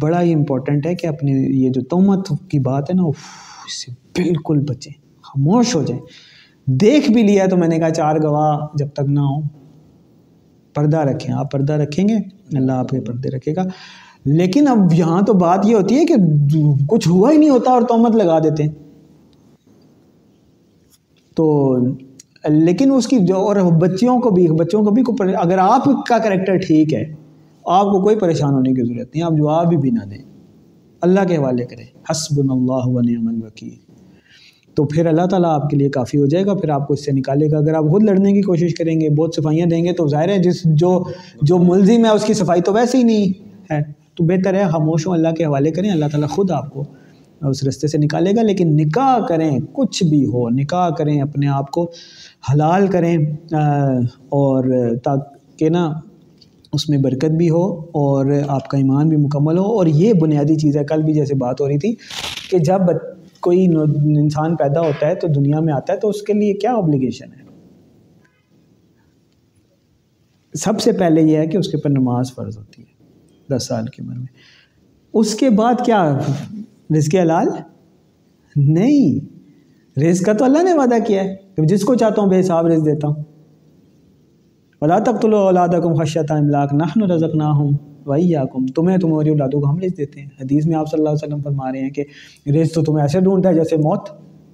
بڑا 0.00 0.20
ہی 0.22 0.32
امپورٹنٹ 0.34 0.86
ہے 0.86 0.94
کہ 0.94 1.06
اپنی 1.06 1.32
یہ 1.64 1.70
جو 1.70 1.80
تومت 1.90 2.28
کی 2.50 2.58
بات 2.58 2.90
ہے 2.90 2.94
نا 2.94 3.02
اس 3.02 3.84
سے 3.84 3.92
بالکل 4.16 4.58
بچیں، 4.68 4.92
خاموش 5.24 5.74
ہو 5.74 5.82
جائیں۔ 5.82 6.02
دیکھ 6.66 7.10
بھی 7.10 7.22
لیا 7.22 7.46
تو 7.46 7.56
میں 7.56 7.68
نے 7.68 7.78
کہا، 7.78 7.90
چار 7.90 8.16
گواہ 8.22 8.66
جب 8.74 8.88
تک 8.94 9.08
نہ 9.08 9.20
ہو 9.20 9.40
پردہ 10.74 10.96
رکھیں۔ 10.96 11.34
آپ 11.34 11.50
پردہ 11.50 11.72
رکھیں 11.72 12.08
گے، 12.08 12.14
اللہ 12.56 12.72
آپ 12.72 12.88
کے 12.88 13.00
پردے 13.00 13.28
رکھے 13.28 13.56
گا۔ 13.56 13.62
لیکن 14.24 14.68
اب 14.68 14.78
یہاں 14.92 15.22
تو 15.22 15.32
بات 15.32 15.60
یہ 15.64 15.74
ہوتی 15.74 15.96
ہے 15.96 16.04
کہ 16.04 16.14
کچھ 16.88 17.08
ہوا 17.08 17.32
ہی 17.32 17.36
نہیں 17.36 17.50
ہوتا 17.50 17.70
اور 17.70 17.82
تومت 17.82 18.16
لگا 18.16 18.38
دیتے۔ 18.38 18.62
ہیں 18.62 18.70
تو 21.36 21.76
لیکن 22.48 22.92
اس 22.92 23.06
کی 23.06 23.18
جو 23.18 23.36
اور 23.36 23.56
بچیوں 23.56 24.20
کو 24.20 24.30
بھی 24.30 24.46
بچوں 24.46 24.82
کو 24.84 24.90
بھی 24.90 25.02
اگر 25.40 25.58
آپ 25.58 25.84
کا 25.84 26.18
کریکٹر 26.18 26.56
ٹھیک 26.56 26.94
ہے، 26.94 27.14
آپ 27.64 27.84
کو 27.84 28.02
کوئی 28.02 28.16
پریشان 28.16 28.54
ہونے 28.54 28.72
کی 28.72 28.94
ضرورت 28.94 29.14
نہیں، 29.14 29.24
آپ 29.24 29.32
جواب 29.32 29.74
بھی 29.80 29.90
نہ 29.90 30.04
دیں۔ 30.10 30.24
اللہ 31.00 31.20
کے 31.28 31.36
حوالے 31.36 31.64
کریں۔ 31.64 31.84
حسب 32.10 32.52
اللہ 32.52 32.88
و 32.88 33.00
نعم 33.00 33.28
الوکیل۔ 33.28 33.89
تو 34.80 34.86
پھر 34.86 35.06
اللہ 35.06 35.26
تعالیٰ 35.26 35.54
آپ 35.54 35.70
کے 35.70 35.76
لیے 35.76 35.88
کافی 35.88 36.18
ہو 36.18 36.26
جائے 36.26 36.46
گا، 36.46 36.54
پھر 36.54 36.68
آپ 36.68 36.88
کو 36.88 36.94
اس 36.94 37.04
سے 37.04 37.12
نکالے 37.12 37.50
گا۔ 37.50 37.58
اگر 37.58 37.74
آپ 37.74 37.84
خود 37.84 38.02
لڑنے 38.02 38.32
کی 38.32 38.42
کوشش 38.42 38.74
کریں 38.74 39.00
گے، 39.00 39.10
بہت 39.10 39.34
صفائیاں 39.36 39.66
دیں 39.66 39.84
گے، 39.84 39.92
تو 39.92 40.08
ظاہر 40.08 40.28
ہے 40.28 40.38
جس 40.38 40.62
جو 40.64 41.04
جو 41.42 41.58
ملزم 41.58 42.04
ہے، 42.04 42.10
اس 42.10 42.24
کی 42.24 42.34
صفائی 42.34 42.60
تو 42.60 42.72
ویسے 42.72 42.98
ہی 42.98 43.02
نہیں 43.02 43.28
ہے۔ 43.72 43.82
تو 44.14 44.24
بہتر 44.24 44.54
ہے 44.54 44.64
خاموش 44.68 45.06
ہوں، 45.06 45.14
اللہ 45.14 45.28
کے 45.28 45.44
حوالے 45.44 45.70
کریں، 45.70 45.90
اللہ 45.90 46.04
تعالیٰ 46.04 46.28
خود 46.28 46.50
آپ 46.50 46.70
کو 46.70 46.84
اس 47.48 47.64
رستے 47.64 47.88
سے 47.88 47.98
نکالے 47.98 48.30
گا۔ 48.36 48.42
لیکن 48.42 48.68
نکاح 48.68 49.26
کریں، 49.26 49.58
کچھ 49.72 50.04
بھی 50.04 50.26
ہو، 50.26 50.48
نکاح 50.48 50.88
کریں، 50.88 51.20
اپنے 51.20 51.48
آپ 51.48 51.70
کو 51.70 51.90
حلال 52.52 52.86
کریں 52.86 53.16
اور 54.28 54.64
تاکہ 55.04 55.68
نا 55.68 55.92
اس 56.72 56.88
میں 56.88 56.98
برکت 56.98 57.30
بھی 57.30 57.50
ہو 57.50 57.78
اور 57.78 58.26
آپ 58.48 58.68
کا 58.68 58.78
ایمان 58.78 59.08
بھی 59.08 59.16
مکمل 59.16 59.58
ہو۔ 59.58 59.64
اور 59.64 59.86
یہ 59.86 60.12
بنیادی 60.12 60.56
چیز 60.56 60.76
ہے، 60.76 60.84
کل 60.84 61.02
بھی 61.02 61.12
جیسے 61.12 61.34
بات 61.34 61.60
ہو 61.60 61.68
رہی 61.68 61.78
تھی 61.78 61.94
کہ 62.50 62.58
جب 62.58 62.80
کوئی 63.40 63.66
انسان 64.18 64.56
پیدا 64.56 64.80
ہوتا 64.80 65.06
ہے 65.06 65.14
تو 65.14 65.28
دنیا 65.28 65.60
میں 65.60 65.72
آتا 65.72 65.92
ہے، 65.92 65.98
تو 65.98 66.08
اس 66.08 66.22
کے 66.22 66.32
لیے 66.32 66.54
کیا 66.54 66.72
آبلیگیشن 66.72 67.26
ہے؟ 67.26 67.50
سب 70.54 70.80
سے 70.80 70.92
پہلے 70.92 71.22
یہ 71.22 71.36
ہے 71.36 71.46
کہ 71.46 71.56
اس 71.56 71.68
کے 71.68 71.76
اوپر 71.76 71.90
نماز 71.90 72.34
فرض 72.34 72.58
ہوتی 72.58 72.82
ہے، 72.82 73.04
دس 73.56 73.66
سال 73.66 73.86
کی 73.86 74.02
عمر 74.02 74.14
میں۔ 74.14 74.26
اس 75.12 75.34
کے 75.34 75.50
بعد 75.50 75.74
کیا 75.84 76.18
رزق 76.96 77.14
حلال؟ 77.14 77.46
نہیں۔ 78.56 79.40
رزق 80.00 80.24
کا 80.24 80.32
تو 80.32 80.44
اللہ 80.44 80.62
نے 80.62 80.74
وعدہ 80.74 80.94
کیا 81.06 81.24
ہے 81.24 81.36
کہ 81.56 81.62
جس 81.62 81.84
کو 81.84 81.94
چاہتا 81.94 82.22
ہوں 82.22 82.28
بے 82.28 82.40
حساب 82.40 82.66
رزق 82.66 82.86
دیتا 82.86 83.08
ہوں۔ 83.08 83.24
ولا 84.80 84.98
تک 84.98 85.22
تو 85.22 85.36
اولاد 85.36 85.68
خشیت 85.68 86.30
املاک 86.30 86.74
نہ 86.74 87.04
رزق 87.04 87.36
نہ 88.00 88.10
ہوں 88.10 88.16
وہی 88.16 88.30
یا 88.30 88.44
کم، 88.44 88.66
تمہیں 88.66 88.98
تمہاری 88.98 89.30
اولادوں 89.30 89.60
کو 89.60 89.70
ہم 89.70 89.78
رزق 89.78 89.98
دیتے 89.98 90.20
ہیں۔ 90.20 90.28
حدیث 90.40 90.66
میں 90.66 90.76
آپ 90.76 90.90
صلی 90.90 90.98
اللہ 90.98 91.10
علیہ 91.10 91.26
وسلم 91.26 91.42
فرما 91.42 91.72
رہے 91.72 91.80
ہیں 91.80 91.90
کہ 91.90 92.04
رزق 92.50 92.74
تو 92.74 92.82
تمہیں 92.82 93.04
ایسے 93.04 93.20
ڈھونڈتا 93.20 93.48
ہے 93.48 93.54
جیسے 93.54 93.76
موت، 93.76 94.10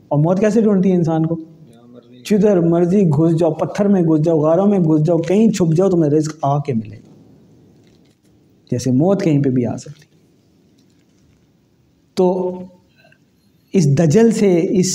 اور 0.08 0.18
موت 0.18 0.40
کیسے 0.40 0.60
ڈھونڈتی 0.60 0.90
ہے 0.90 0.96
انسان 0.96 1.26
کو؟ 1.26 1.36
جدھر 2.30 2.60
مرضی 2.60 3.02
گھس 3.02 3.38
جاؤ، 3.38 3.52
پتھر 3.52 3.88
میں 3.88 4.02
گھس 4.02 4.24
جاؤ، 4.24 4.38
غاروں 4.38 4.66
میں 4.66 4.78
گھس 4.78 5.06
جاؤ، 5.06 5.18
کہیں 5.18 5.50
چھپ 5.50 5.76
جاؤ، 5.76 5.90
تمہیں 5.90 6.10
رزق 6.10 6.36
آ 6.42 6.58
کے 6.58 6.74
ملے۔ 6.74 6.96
جیسے 8.70 8.90
موت 8.90 9.22
کہیں 9.22 9.42
پہ 9.42 9.50
بھی 9.50 9.66
آ 9.66 9.76
سکتی۔ 9.76 10.06
تو 12.14 12.58
اس 13.72 13.86
دجل 13.98 14.30
سے، 14.30 14.66
اس 14.70 14.92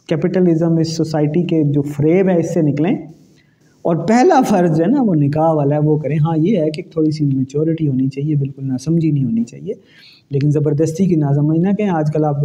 کیپٹلزم 0.00 0.78
اس 0.78 0.96
سوسائٹی 0.96 1.46
کے 1.46 1.72
جو 1.72 1.82
فریب 1.82 2.28
ہے، 2.28 2.40
اس 2.40 2.54
سے 2.54 2.60
نکلیں۔ 2.62 2.96
اور 3.82 3.96
پہلا 3.96 4.40
فرض 4.48 4.76
جو 4.76 4.84
ہے 4.84 4.88
نا، 4.88 5.02
وہ 5.02 5.14
نکاح 5.14 5.52
والا 5.52 5.74
ہے، 5.74 5.80
وہ 5.80 5.98
کریں 5.98 6.18
ہاں 6.18 6.36
یہ 6.36 6.58
ہے 6.58 6.70
کہ 6.70 6.82
تھوڑی 6.90 7.10
سی 7.10 7.24
میچورٹی 7.24 7.88
ہونی 7.88 8.08
چاہیے، 8.08 8.36
بالکل 8.36 8.68
نہ 8.68 8.76
سمجھی 8.76 9.10
نہیں 9.10 9.24
ہونی 9.24 9.44
چاہیے۔ 9.44 9.72
لیکن 10.30 10.50
زبردستی 10.50 11.06
کی 11.06 11.14
نہ 11.14 11.26
سمجھ 11.34 11.60
نہ 11.60 11.68
کہیں 11.72 11.90
آج 11.90 12.12
کل 12.12 12.24
آپ 12.24 12.36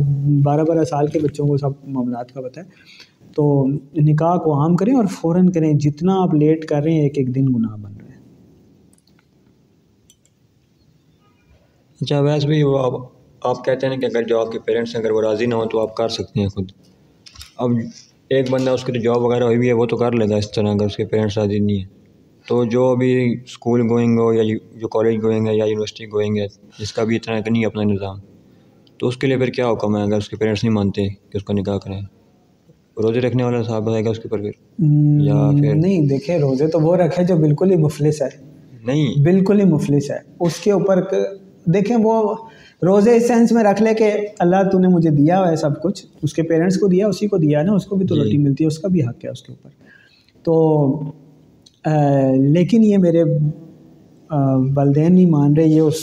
بارہ 0.44 0.62
بارہ 0.62 0.84
سال 0.84 1.08
کے 1.08 1.20
بچوں 1.20 1.48
کو 1.48 1.58
سب 1.58 1.70
معاملات 1.84 2.32
کا 2.32 2.42
پتہ 2.42 2.60
ہے۔ 2.60 2.66
تو 3.36 3.68
نکاح 3.98 4.38
کو 4.38 4.62
عام 4.62 4.76
کریں 4.76 4.94
اور 4.94 5.06
فوراً 5.06 5.50
کریں، 5.50 5.74
جتنا 5.74 6.24
آپ 6.24 6.34
لیٹ 6.34 6.66
کر 6.66 6.82
رہے 6.84 6.92
ہیں، 6.92 7.02
ایک 7.02 7.18
ایک 7.18 7.36
دن 7.36 7.46
گناہ 7.46 7.78
بن 7.78 7.94
رہے 8.02 8.08
ہیں۔ 8.08 8.22
اچھا 12.02 12.20
ویسے 12.20 12.48
بھی 12.48 12.64
وہ 12.64 12.80
آپ 12.80 12.94
آپ 13.42 13.66
کہتے 13.66 13.88
ہیں 13.88 13.98
کہ 13.98 14.06
اگر 14.06 14.24
جو 14.24 14.40
آپ 14.40 14.52
کے 14.52 14.60
پیرنٹس 14.60 14.96
ہیں، 14.96 15.02
اگر 15.02 15.12
وہ 15.12 15.22
راضی 15.22 15.46
نہ 15.46 15.56
ہوں 15.56 15.66
تو 15.66 15.80
آپ 15.80 15.96
کر 15.96 16.10
سکتے 16.10 16.40
ہیں 16.40 16.48
خود۔ 16.48 16.72
اب 17.58 17.70
ایک 18.30 18.52
بندہ 18.52 18.70
اس 18.70 18.84
کی 18.84 18.92
جو 18.92 19.00
جاب 19.00 19.18
وغیرہ 19.18 19.44
ہوئی 19.44 19.58
بھی 19.58 19.68
ہے 19.68 19.74
وہ 19.74 19.86
تو 19.86 19.98
کر 19.98 20.12
لے 20.12 20.30
گا 20.30 20.36
اس 20.36 20.52
طرح 20.52 20.68
اگر 20.68 20.86
اس 20.86 20.96
کے 20.96 21.06
پیرنٹس 21.06 21.38
راضی 21.38 21.60
نہیں 21.60 21.78
ہیں۔ 21.78 21.86
تو 22.48 22.66
جو 22.66 22.88
ابھی 22.92 23.36
اسکول 23.46 23.82
گوئنگ 23.90 24.20
ہو 24.20 24.34
یا 24.34 24.58
جو 24.82 24.88
کالج 24.88 25.24
گوئنگ 25.24 25.48
ہے 25.48 25.56
یا 25.56 25.66
یونیورسٹی 25.66 26.06
گوئنگ 26.06 26.38
ہے 26.38 26.48
جس 26.80 26.94
کا 26.94 27.04
بھی 27.04 27.16
اتنا 27.16 27.40
نہیں 27.50 27.66
اپنا 27.66 27.84
نظام۔ 27.84 28.18
تو 28.98 29.08
اس 29.08 29.18
کے 29.18 29.28
لیے 29.28 29.38
پھر 29.38 29.48
کیا 29.48 29.72
حکم 29.72 29.98
ہے 29.98 30.02
اگر 30.02 30.18
اس 30.18 30.30
کے 30.30 30.36
پیرنٹس 30.36 30.64
نہیں 30.64 30.74
مانتے 30.74 31.08
کہ 31.10 31.38
اس 31.38 31.44
کا 31.44 31.54
نکاح 31.54 31.78
کریں؟ 31.78 32.02
روزے 33.04 33.20
رکھنے 33.20 33.44
والا 33.44 33.64
صاحب 33.64 33.84
بتائے 33.84 34.06
گا 34.06 34.10
اس 34.10 34.20
کے 34.20 34.28
اوپر 34.32 34.42
پھر؟ 34.44 34.52
یا 35.20 35.52
پھر؟ 35.62 35.76
نہیں 35.76 36.08
دیکھیں 36.08 36.38
روزے 36.38 36.68
تو 36.68 36.80
وہ 36.80 36.96
رکھے 36.96 37.24
جو 37.24 37.36
بالکل 37.36 37.72
ہی 37.72 37.76
مفلس 37.76 38.22
ہے۔ 38.22 38.28
نہیں۔ 38.86 39.22
بالکل 39.24 39.60
ہی 39.60 39.66
مفلس 39.66 40.12
ہے۔ 40.12 40.18
اس 40.40 40.56
کے 40.60 40.72
اوپر 40.72 41.02
دیکھیں 41.66 41.98
وہ 42.04 42.36
روزے 42.82 43.16
اس 43.16 43.28
سینس 43.28 43.52
میں 43.52 43.64
رکھ 43.64 43.84
لے 43.84 43.94
کہ 43.94 44.12
اللہ 44.40 44.56
تو 44.72 44.80
نے 44.80 44.88
مجھے 44.88 45.10
دیا 45.10 45.40
ہوا 45.40 45.52
ہے 45.52 45.56
سب 45.56 45.82
کچھ 45.82 46.06
اس 46.24 46.34
کے 46.34 46.44
پیرنٹس 46.44 46.80
کو 46.80 46.88
دیا 46.88 47.08
اسی 47.08 47.28
کو 47.28 47.38
دیا 47.38 47.62
نا 47.62 47.74
اس 47.74 47.86
کو 47.86 47.96
بھی 47.96 48.08
تو 48.08 48.16
جی۔ 48.16 48.22
روٹی 48.22 48.38
ملتی 48.38 48.64
ہے 48.64 48.68
اس 48.68 48.80
کا 48.80 48.88
بھی 48.88 49.02
حق 49.02 49.26
ہے 49.26 49.30
اس 49.30 49.42
کے 49.42 49.54
اوپر۔ 49.54 49.70
تو 50.44 50.56
لیکن 52.36 52.84
یہ 52.84 52.98
میرے 52.98 53.24
والدین 54.76 55.16
نہیں 55.16 55.30
مان 55.30 55.58
رہے 55.58 55.66
یہ 55.66 55.82
اس 55.82 55.96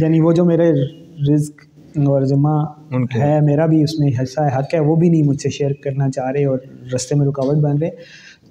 یعنی 0.00 0.20
وہ 0.20 0.32
جو 0.32 0.44
میرے 0.44 0.70
رزق 1.32 1.60
اور 2.06 2.22
ذمہ 2.22 2.64
ہے 3.16 3.40
میرا 3.40 3.66
بھی 3.66 3.82
اس 3.82 3.98
میں 4.00 4.10
حصہ 4.22 4.40
ہے 4.40 4.58
حق 4.58 4.74
ہے 4.74 4.80
وہ 4.80 4.96
بھی 4.96 5.08
نہیں 5.08 5.22
مجھ 5.22 5.40
سے 5.40 5.50
شیئر 5.50 5.72
کرنا 5.72 6.10
چاہ 6.10 6.30
رہے 6.30 6.44
اور 6.44 6.58
رستے 6.94 7.14
میں 7.14 7.26
رکاوٹ 7.26 7.56
بن 7.56 7.78
رہے۔ 7.78 7.90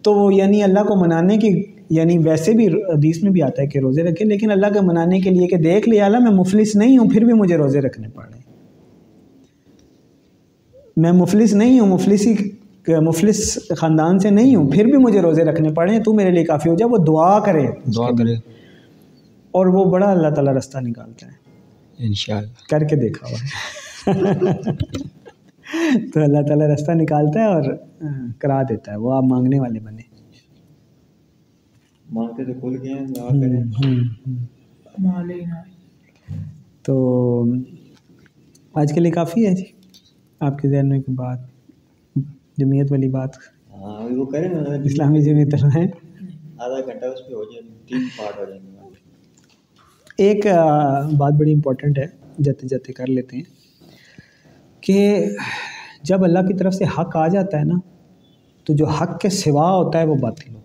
تو 0.01 0.13
وہ 0.13 0.33
یعنی 0.33 0.63
اللہ 0.63 0.79
کو 0.79 0.95
منانے 0.95 1.37
کی 1.37 1.63
یعنی 1.89 2.17
ویسے 2.17 2.51
بھی 2.51 2.67
حدیث 2.67 3.23
میں 3.23 3.31
بھی 3.31 3.41
آتا 3.41 3.61
ہے 3.61 3.67
کہ 3.67 3.79
روزے 3.79 4.03
رکھے 4.03 4.25
لیکن 4.25 4.51
اللہ 4.51 4.67
کے 4.73 4.81
منانے 4.81 5.19
کے 5.19 5.29
لیے 5.29 5.47
کہ 5.47 5.57
دیکھ 5.57 5.89
لیا 5.89 6.05
اللہ 6.05 6.19
میں 6.19 6.31
مفلس 6.31 6.75
نہیں 6.75 6.97
ہوں 6.97 7.09
پھر 7.09 7.23
بھی 7.23 7.33
مجھے 7.33 7.57
روزے 7.57 7.81
رکھنے 7.81 8.07
پڑے۔ 8.07 8.35
میں 10.97 11.11
مفلس 11.11 11.53
نہیں 11.53 11.79
ہوں 11.79 11.87
مفلسی 11.87 12.35
مفلس 12.87 13.59
خاندان 13.77 14.19
سے 14.19 14.29
نہیں 14.29 14.55
ہوں 14.55 14.71
پھر 14.71 14.85
بھی 14.85 14.93
مجھے 14.93 15.21
روزے 15.21 15.43
رکھنے 15.43 15.69
پڑے 15.69 15.99
تو 15.99 16.13
میرے 16.13 16.31
لیے 16.31 16.43
کافی 16.43 16.69
ہو 16.69 16.75
جائے 16.75 16.91
وہ 16.91 16.97
دعا 16.97 17.39
کرے۔ 17.39 17.67
دعا 17.95 18.09
کرے۔ 18.09 18.35
اور 19.51 19.65
وہ 19.65 19.85
بڑا 19.85 20.11
اللہ 20.11 20.27
تعالیٰ 20.27 20.53
رستہ 20.53 20.77
نکالتا 20.81 21.27
ہے۔ 21.27 21.31
انشاءاللہ۔ 21.97 22.49
کر 22.69 22.79
کے 22.79 22.95
دیکھا 22.95 23.27
ہوا 23.27 23.37
تو 26.13 26.21
اللہ 26.21 26.47
تعالیٰ 26.47 26.67
رستہ 26.67 26.91
نکالتا 26.91 27.39
ہے 27.39 27.45
اور 27.45 27.63
کرا 28.39 28.61
دیتا 28.61 28.91
ہے 28.91 28.97
وہ 28.97 29.13
آپ 29.13 29.23
مانگنے 29.23 29.59
والے 29.59 29.79
بنے۔ 29.79 30.14
مانگتے 32.11 32.45
تو 32.45 32.59
کھل 32.59 32.81
گئے 32.81 32.95
تو 36.81 37.45
آج 38.73 38.93
کے 38.93 38.99
لیے 38.99 39.11
کافی 39.11 39.45
ہے 39.47 39.53
جی۔ 39.55 39.63
آپ 40.39 40.57
کے 40.59 40.69
ذہن 40.69 40.89
میں 40.89 40.99
کوئی 40.99 41.15
بات 41.15 41.39
جمعیت 42.57 42.91
والی 42.91 43.09
بات۔ 43.09 43.29
ہاں 43.73 44.09
وہ 44.17 44.25
کریں 44.25 44.49
نا 44.49 44.73
اسلامی 44.83 45.21
جمعیت 45.21 45.53
ہے۔ 45.53 45.83
آدھا 46.57 46.79
گھنٹہ 46.85 47.05
اس 47.05 47.27
پہ 47.27 47.33
ہو 47.33 47.43
جائے 47.43 47.61
تین 47.85 48.07
پارٹ 48.17 48.39
ہو 48.39 48.45
جائیں 48.45 48.61
گے۔ 48.63 48.71
ایک 50.17 50.45
بات 51.17 51.33
بڑی 51.33 51.53
امپورٹنٹ 51.53 51.97
ہے 51.97 52.05
جاتے 52.43 52.67
جاتے 52.67 52.93
کر 52.93 53.07
لیتے 53.07 53.37
ہیں۔ 53.37 53.43
کہ 54.81 55.25
جب 56.03 56.23
اللہ 56.23 56.39
کی 56.39 56.53
طرف 56.53 56.73
سے 56.73 56.83
حق 56.83 57.15
آ 57.15 57.27
جاتا 57.27 57.59
ہے 57.59 57.63
نا 57.63 57.79
تو 58.63 58.73
جو 58.73 58.85
حق 58.85 59.19
کے 59.19 59.29
سوا 59.29 59.75
ہوتا 59.75 59.99
ہے 59.99 60.05
وہ 60.05 60.15
باطل 60.15 60.49
ہوتا 60.49 60.59
ہے۔ 60.59 60.64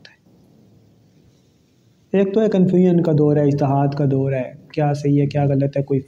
ایک 2.12 2.32
تو 2.34 2.40
ہے 2.40 2.48
کنفیوژن 2.48 3.00
کا 3.02 3.12
دور 3.18 3.36
ہے 3.36 3.42
اشتہاد 3.42 3.88
کا 3.88 4.04
دور 4.10 4.32
ہے۔ 4.32 4.42
کیا 4.72 4.92
صحیح 4.94 5.20
ہے 5.20 5.26
کیا 5.26 5.44
غلط 5.44 5.76
ہے 5.76 5.82
کوئی 5.82 6.00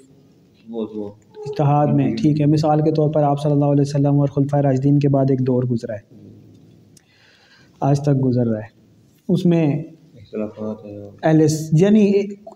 اشتہاد 1.44 1.86
میں۔ 1.94 2.08
ٹھیک 2.16 2.40
ہے 2.40 2.46
مثال 2.46 2.80
کے 2.80 2.90
طور 2.90 3.10
پر 3.12 3.22
آپ 3.22 3.42
صلی 3.42 3.52
اللہ 3.52 3.64
علیہ 3.64 3.80
وسلم 3.80 4.20
اور 4.20 4.28
خلفۂ 4.28 4.58
راجدین 4.60 4.98
کے 4.98 5.08
بعد 5.08 5.30
ایک 5.30 5.46
دور 5.46 5.62
گزرا 5.62 5.94
ہے۔ 5.94 6.00
آج 7.80 8.00
تک 8.00 8.24
گزر 8.24 8.46
رہا 8.46 8.58
ہے۔ 8.58 8.70
اس 9.28 9.44
میں 9.46 9.66
یعنی 11.72 12.04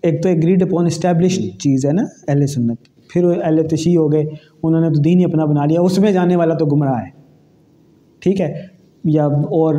ایک 0.03 0.23
تو 0.23 0.29
ایک 0.29 0.63
اپون 0.63 0.87
اسٹیبلش 0.87 1.39
چیز 1.59 1.87
ہے 1.87 1.93
نا 1.93 2.03
اہل 2.29 2.47
سنت۔ 2.47 2.79
پھر 3.11 3.25
اہل 3.43 3.67
تشیع 3.69 3.99
ہو 3.99 4.13
گئے 4.13 4.25
انہوں 4.63 4.81
نے 4.81 4.89
تو 4.89 5.01
دین 5.01 5.19
ہی 5.19 5.25
اپنا 5.25 5.45
بنا 5.45 5.65
لیا۔ 5.67 5.81
اس 5.81 5.99
میں 5.99 6.13
جانے 6.13 6.37
والا 6.37 6.55
تو 6.55 6.67
گمراہ 6.67 7.01
ہے۔ 7.01 7.11
ٹھیک 8.23 8.41
ہے 8.41 8.53
یا 9.05 9.25
اور 9.59 9.75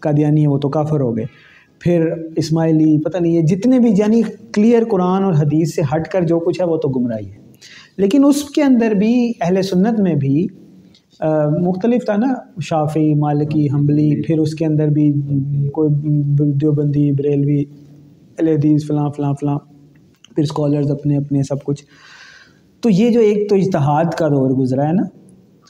قادیانی 0.00 0.42
ہے 0.42 0.48
وہ 0.48 0.58
تو 0.58 0.68
کافر 0.68 1.00
ہو 1.00 1.16
گئے۔ 1.16 1.24
پھر 1.80 2.10
اسماعیلی، 2.36 3.02
پتہ 3.02 3.18
نہیں 3.18 3.36
ہے، 3.36 3.42
جتنے 3.42 3.78
بھی 3.78 3.90
یعنی 3.96 4.22
کلیئر 4.52 4.82
قرآن 4.84 5.24
اور 5.24 5.32
حدیث 5.32 5.74
سے 5.74 5.82
ہٹ 5.82 6.08
کر 6.08 6.22
جو 6.22 6.38
کچھ 6.38 6.60
ہے، 6.60 6.66
وہ 6.66 6.76
تو 6.76 6.88
گمراہی 6.88 7.26
ہے۔ 7.26 7.46
لیکن 7.96 8.24
اس 8.24 8.44
کے 8.44 8.62
اندر 8.62 8.90
بھی 8.90 9.32
اہل 9.40 9.62
سنت 9.62 10.00
میں 10.00 10.14
بھی 10.14 10.46
مختلف 11.60 12.04
تھا 12.04 12.16
نا 12.16 12.34
شافی 12.60 13.14
مالکی، 13.14 13.66
حنبلی، 13.66 14.22
پھر 14.22 14.38
اس 14.38 14.54
کے 14.54 14.66
اندر 14.66 14.88
بھی 14.88 15.12
کوئی 15.68 15.90
دیوبندی، 16.52 17.12
بریلوی 17.12 17.60
حدیث، 18.54 18.86
فلاں 18.86 19.08
فلاں 19.16 19.32
فلاں، 19.40 19.58
پھر 20.34 20.42
اسکالرز 20.42 20.90
اپنے 20.90 21.16
اپنے 21.16 21.42
سب 21.42 21.64
کچھ۔ 21.64 21.84
تو 22.80 22.90
یہ 22.90 23.10
جو 23.10 23.20
ایک 23.20 23.48
تو 23.48 23.56
اجتہاد 23.56 24.14
کا 24.18 24.28
دور 24.28 24.50
گزرا 24.50 24.86
ہے 24.88 24.92
نا 24.92 25.02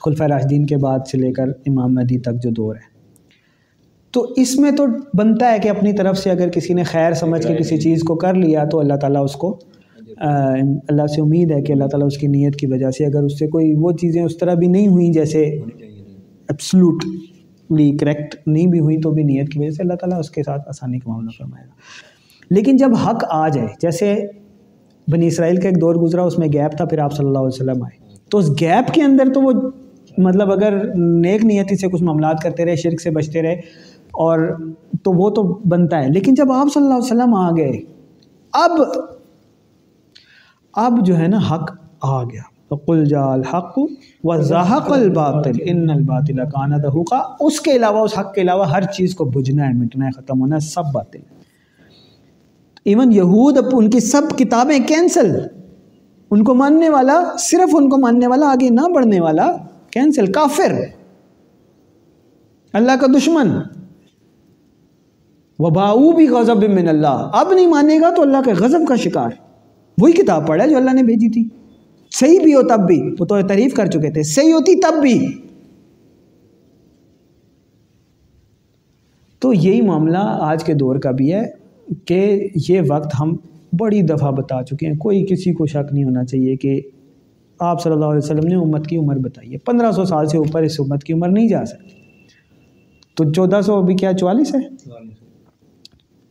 خلفہ 0.05 0.25
راشدین 0.25 0.67
کے 0.67 0.77
بعد 0.77 0.99
سے 1.11 1.19
لے 1.19 1.33
کر 1.33 1.45
امام 1.67 1.95
مہدی 1.95 2.19
تک 2.19 2.43
جو 2.43 2.51
دور 2.51 2.75
ہے۔ 2.75 2.96
تو 4.17 4.27
اس 4.37 4.59
میں 4.59 4.71
تو 4.71 4.85
بنتا 5.15 5.53
ہے 5.53 5.59
کہ 5.59 5.69
اپنی 5.69 5.93
طرف 5.93 6.19
سے 6.19 6.31
اگر 6.31 6.49
کسی 6.49 6.75
نے 6.75 6.83
خیر 6.83 7.13
سمجھ 7.13 7.47
کے 7.47 7.55
کسی 7.55 7.77
چیز 7.77 8.03
کو 8.03 8.15
کر 8.15 8.35
لیا 8.35 8.65
تو 8.65 8.79
اللہ 8.79 8.95
تعالیٰ 8.95 9.25
اس 9.25 9.33
کو 9.33 9.59
اللہ 10.21 11.07
سے 11.07 11.21
امید 11.21 11.51
ہے 11.51 11.63
کہ 11.63 11.73
اللہ 11.73 11.85
تعالیٰ 11.85 12.07
اس 12.07 12.19
کی 12.19 12.27
نیت 12.27 12.57
کی 12.57 12.67
وجہ 12.67 12.91
سے 12.91 13.07
اگر 13.07 13.23
اس 13.23 13.39
سے 13.39 13.47
کوئی 13.47 13.75
وہ 13.77 13.93
چیزیں 13.93 14.23
اس 14.23 14.39
طرح 14.39 14.55
بھی 14.55 14.67
نہیں 14.67 14.89
ہوئیں 14.89 15.13
جیسے 15.13 15.43
ایپسلوٹلی 16.49 17.97
کریکٹ 17.97 18.49
نہیں 18.49 18.67
بھی 18.67 18.81
ہوئی 18.81 19.01
تو 19.01 19.11
بھی 19.11 19.23
نیت 19.23 19.53
کی 19.53 19.59
وجہ 19.59 19.71
سے 19.71 19.83
اللہ 19.83 19.95
تعالیٰ 19.95 20.19
اس 20.19 20.31
کے 20.31 20.43
ساتھ 20.43 20.69
آسانی 20.69 20.99
کا 20.99 21.11
معاملہ 21.11 21.31
فرمائے 21.39 21.65
گا۔ 21.65 21.71
لیکن 22.51 22.77
جب 22.77 22.89
حق 23.07 23.25
آ 23.31 23.49
جائے، 23.49 23.69
جیسے 23.83 24.15
بنی 25.09 25.27
اسرائیل 25.27 25.57
کا 25.57 25.69
ایک 25.69 25.81
دور 25.81 25.95
گزرا، 25.95 26.23
اس 26.23 26.39
میں 26.39 26.49
گیپ 26.49 26.77
تھا، 26.77 26.85
پھر 26.85 26.99
آپ 26.99 27.13
صلی 27.13 27.27
اللہ 27.27 27.39
علیہ 27.39 27.63
وسلم 27.63 27.83
آئے۔ 27.83 28.17
تو 28.31 28.39
اس 28.39 28.51
گیپ 28.61 28.95
کے 28.95 29.03
اندر 29.03 29.25
تو 29.35 29.43
وہ 29.43 29.53
مطلب 30.19 30.53
اگر 30.53 30.95
نیک 30.97 31.45
نیتی 31.45 31.77
سے 31.77 31.89
کچھ 31.89 32.03
معاملات 32.03 32.43
کرتے 32.43 32.65
رہے، 32.65 32.77
شرک 32.77 33.01
سے 33.01 33.11
بچتے 33.11 33.43
رہے 33.43 33.57
اور 34.17 34.59
تو 35.03 35.13
وہ 35.13 35.31
تو 35.31 35.43
بنتا 35.43 36.03
ہے۔ 36.03 36.09
لیکن 36.09 36.35
جب 36.35 36.53
آپ 36.53 36.67
صلی 36.75 36.83
اللہ 36.83 36.95
علیہ 36.95 37.05
وسلم 37.05 37.35
آ 37.35 37.51
گئے، 37.51 37.81
اب 38.53 38.71
اب 40.75 41.07
جو 41.07 41.17
ہے 41.17 41.29
نا 41.29 41.39
حق 41.51 41.71
آ 42.01 42.23
گیا۔ 42.23 42.43
قل 42.87 43.05
جا 43.05 43.33
الحق 43.33 43.79
و 44.25 44.37
ذاحق 44.37 44.93
الباطل 44.93 45.51
ان 45.61 45.91
الباطل 45.91 46.37
کانا 46.37 46.77
دہوقا 46.77 47.19
اس 47.41 47.61
کے 47.61 47.73
علاوہ، 47.73 47.99
اس 47.99 48.19
حق 48.19 48.35
کے 48.35 48.41
علاوہ 48.41 48.71
ہر 48.71 48.83
چیز 48.83 49.15
کو 49.15 49.25
بجھنا 49.25 49.69
ہے، 49.69 49.73
مٹنا 49.73 50.07
ہے، 50.07 50.11
ختم 50.11 50.41
ہونا 50.41 50.57
ہے، 50.57 50.61
سب 50.61 50.83
باطل۔ 50.95 51.19
ایون 52.85 53.13
یہود 53.13 53.59
ان 53.73 53.91
کی 53.91 54.01
سب 54.01 54.39
کتابیں 54.39 54.79
کینسل۔ 54.79 55.47
ان 56.31 56.45
کو 56.45 56.55
ماننے 56.55 56.89
والا، 56.89 57.25
صرف 57.39 57.69
ان 57.73 57.89
کو 57.89 57.99
ماننے 57.99 58.27
والا، 58.27 58.47
آگے 58.47 58.71
نہ 58.71 58.93
بڑھنے 58.95 59.21
والا، 59.21 59.57
کینسل، 59.91 60.33
کافر۔ 60.33 60.73
اللہ 62.73 62.93
کا 63.01 63.07
دشمن۔ 63.07 63.76
وباؤ 65.59 66.13
بھی 66.13 66.29
غضب 66.29 66.65
من 66.65 66.89
اللہ۔ 66.89 67.31
اب 67.33 67.53
نہیں 67.53 67.67
مانے 67.67 68.01
گا 68.01 68.11
تو 68.15 68.23
اللہ 68.23 68.37
کے 68.45 68.53
غضب 68.53 68.89
کا 68.89 68.97
شکار۔ 68.97 69.31
وہی 70.01 70.13
کتاب 70.13 70.47
پڑھا 70.47 70.67
جو 70.67 70.77
اللہ 70.77 70.91
نے 70.91 71.03
بھیجی 71.03 71.29
تھی۔ 71.29 71.49
صحیح 72.11 72.41
بھی 72.43 72.55
ہو 72.55 72.63
تب 72.63 72.87
بھی۔ 72.87 73.15
وہ 73.21 73.25
تو 73.25 73.43
تعریف 73.43 73.75
کر 73.75 73.87
چکے 73.87 74.11
تھے۔ 74.11 74.23
صحیح 74.23 74.53
ہوتی 74.53 74.81
تب 74.81 75.03
بھی۔ 75.03 75.33
تو 79.39 79.53
یہی 79.53 79.81
معاملہ 79.81 80.19
آج 80.23 80.65
کے 80.65 80.75
دور 80.75 80.97
کا 80.97 81.11
بھی 81.11 81.35
ہے 81.35 81.43
کہ 82.05 82.49
یہ 82.69 82.81
وقت 82.89 83.15
ہم 83.21 83.37
بڑی 83.79 84.03
دفعہ 84.03 84.31
بتا 84.31 84.63
چکے 84.63 84.87
ہیں۔ 84.87 84.97
کوئی 84.97 85.27
کسی 85.27 85.53
کو 85.53 85.67
شک 85.67 85.93
نہیں 85.93 86.05
ہونا 86.05 86.25
چاہیے 86.25 86.57
کہ 86.57 86.81
آپ 87.59 87.83
صلی 87.83 87.93
اللہ 87.93 88.05
علیہ 88.05 88.19
وسلم 88.19 88.49
نے 88.49 88.55
امت 88.55 88.87
کی 88.87 88.97
عمر 88.97 89.17
بتائی 89.17 89.53
ہے۔ 89.53 89.59
پندرہ 89.59 89.93
سو 89.93 90.05
سال 90.05 90.27
سے 90.27 90.39
اوپر 90.39 90.63
اس 90.63 90.81
امت 90.81 91.05
کی 91.05 91.13
عمر 91.13 91.29
نہیں 91.29 91.49
جا 91.49 91.65
سکتی۔ 91.65 91.91
تو 93.15 93.33
چودہ 93.33 93.61
سو 93.61 93.75
ابھی 93.75 93.95
کیا 93.95 94.13
چوالیس 94.13 94.55
ہے؟ 94.55 94.91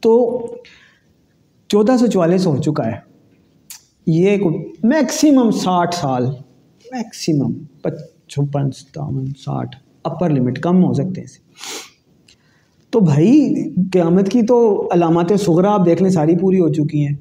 تو 0.05 0.45
چودہ 1.67 1.91
سو 1.99 2.07
چوالیس 2.07 2.47
ہو 2.47 2.57
چکا 2.57 2.85
ہے۔ 2.85 2.93
یہ 4.07 4.37
میکسیمم 4.83 5.51
ساٹھ 5.51 5.95
سال، 5.95 6.25
میکسیمم 6.91 7.53
چھپن 8.27 8.71
ستاون، 8.71 9.25
ساٹھ، 9.25 9.75
اپر 10.03 10.29
لمٹ 10.29 10.59
کم 10.59 10.83
ہو 10.85 10.93
سکتے 10.93 11.21
ہیں۔ 11.21 11.39
تو 12.89 12.99
بھائی، 12.99 13.53
قیامت 13.93 14.29
کی 14.29 14.41
تو 14.41 14.87
علامات 14.91 15.39
سغرا 15.39 15.73
آپ 15.73 15.85
دیکھ 15.85 16.03
لیں، 16.03 16.11
ساری 16.11 16.37
پوری 16.37 16.59
ہو 16.59 16.73
چکی 16.73 17.07
ہیں۔ 17.07 17.15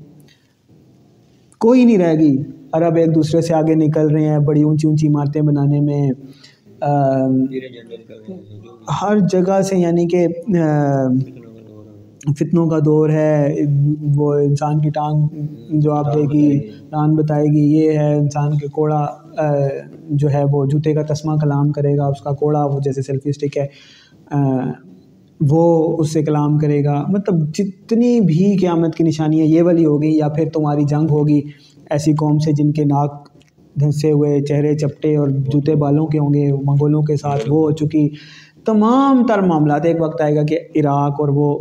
کوئی 1.58 1.84
نہیں 1.84 1.98
رہے 1.98 2.14
گی۔ 2.14 2.38
عرب 2.72 2.96
ایک 2.96 3.14
دوسرے 3.14 3.40
سے 3.40 3.54
آگے 3.54 3.74
نکل 3.74 4.10
رہے 4.10 4.28
ہیں، 4.28 4.38
بڑی 4.38 4.62
اونچی 4.62 4.88
اونچی 4.88 5.08
عمارتیں 5.08 5.42
بنانے 5.42 5.80
میں۔ 5.80 6.10
ہر 9.02 9.18
جگہ 9.18 9.62
سے 9.62 9.76
یعنی 9.76 10.08
کہ 10.08 10.28
فتنوں 12.32 12.66
کا 12.66 12.78
دور 12.84 13.08
ہے 13.08 13.54
وہ 14.16 14.32
انسان 14.34 14.80
کی 14.80 14.90
ٹانگ 14.90 15.26
جو 15.70 15.92
آپ 15.92 16.14
دے 16.14 16.22
گی 16.22 16.58
ٹانگ 16.90 17.14
بتائے 17.14 17.44
گی 17.44 17.64
یہ 17.76 17.98
ہے 17.98 18.14
انسان 18.14 18.56
کے 18.58 18.68
کوڑا 18.68 19.06
جو 20.10 20.30
ہے 20.30 20.42
وہ 20.52 20.64
جوتے 20.66 20.94
کا 20.94 21.02
تسمہ 21.02 21.36
کلام 21.36 21.72
کرے 21.72 21.96
گا 21.96 22.06
اس 22.06 22.20
کا 22.20 22.30
کوڑا 22.30 22.64
وہ 22.64 22.80
جیسے 22.80 23.02
سیلفی 23.02 23.30
اسٹک 23.30 23.58
ہے 23.58 23.66
وہ 25.40 25.96
اس 25.98 26.12
سے 26.12 26.22
کلام 26.22 26.58
کرے 26.58 26.84
گا۔ 26.84 27.04
مطلب 27.08 27.54
جتنی 27.54 28.20
بھی 28.20 28.56
قیامت 28.56 28.94
کی 28.94 29.04
نشانیاں 29.04 29.46
یہ 29.46 29.62
والی 29.62 29.84
ہوگی 29.84 30.16
یا 30.16 30.28
پھر 30.28 30.48
تمہاری 30.54 30.84
جنگ 30.84 31.10
ہوگی 31.10 31.40
ایسی 31.90 32.12
قوم 32.12 32.38
سے 32.38 32.52
جن 32.52 32.72
کے 32.72 32.84
ناک 32.84 33.28
دھنسے 33.80 34.12
ہوئے 34.12 34.40
چہرے 34.42 34.74
چپٹے 34.78 35.16
اور 35.16 35.28
جوتے 35.28 35.74
بالوں 35.74 36.06
کے 36.06 36.18
ہوں 36.18 36.34
گے 36.34 36.52
منگولوں 36.52 37.02
کے 37.02 37.16
ساتھ 37.16 37.50
وہ 37.50 37.62
ہو 37.64 37.70
چکی۔ 37.70 38.08
تمام 38.64 39.26
تر 39.26 39.42
معاملات 39.42 39.84
ایک 39.84 39.96
وقت 40.00 40.20
آئے 40.20 40.36
گا 40.36 40.42
کہ 40.42 40.58
عراق 40.76 41.20
اور 41.20 41.28
وہ 41.28 41.58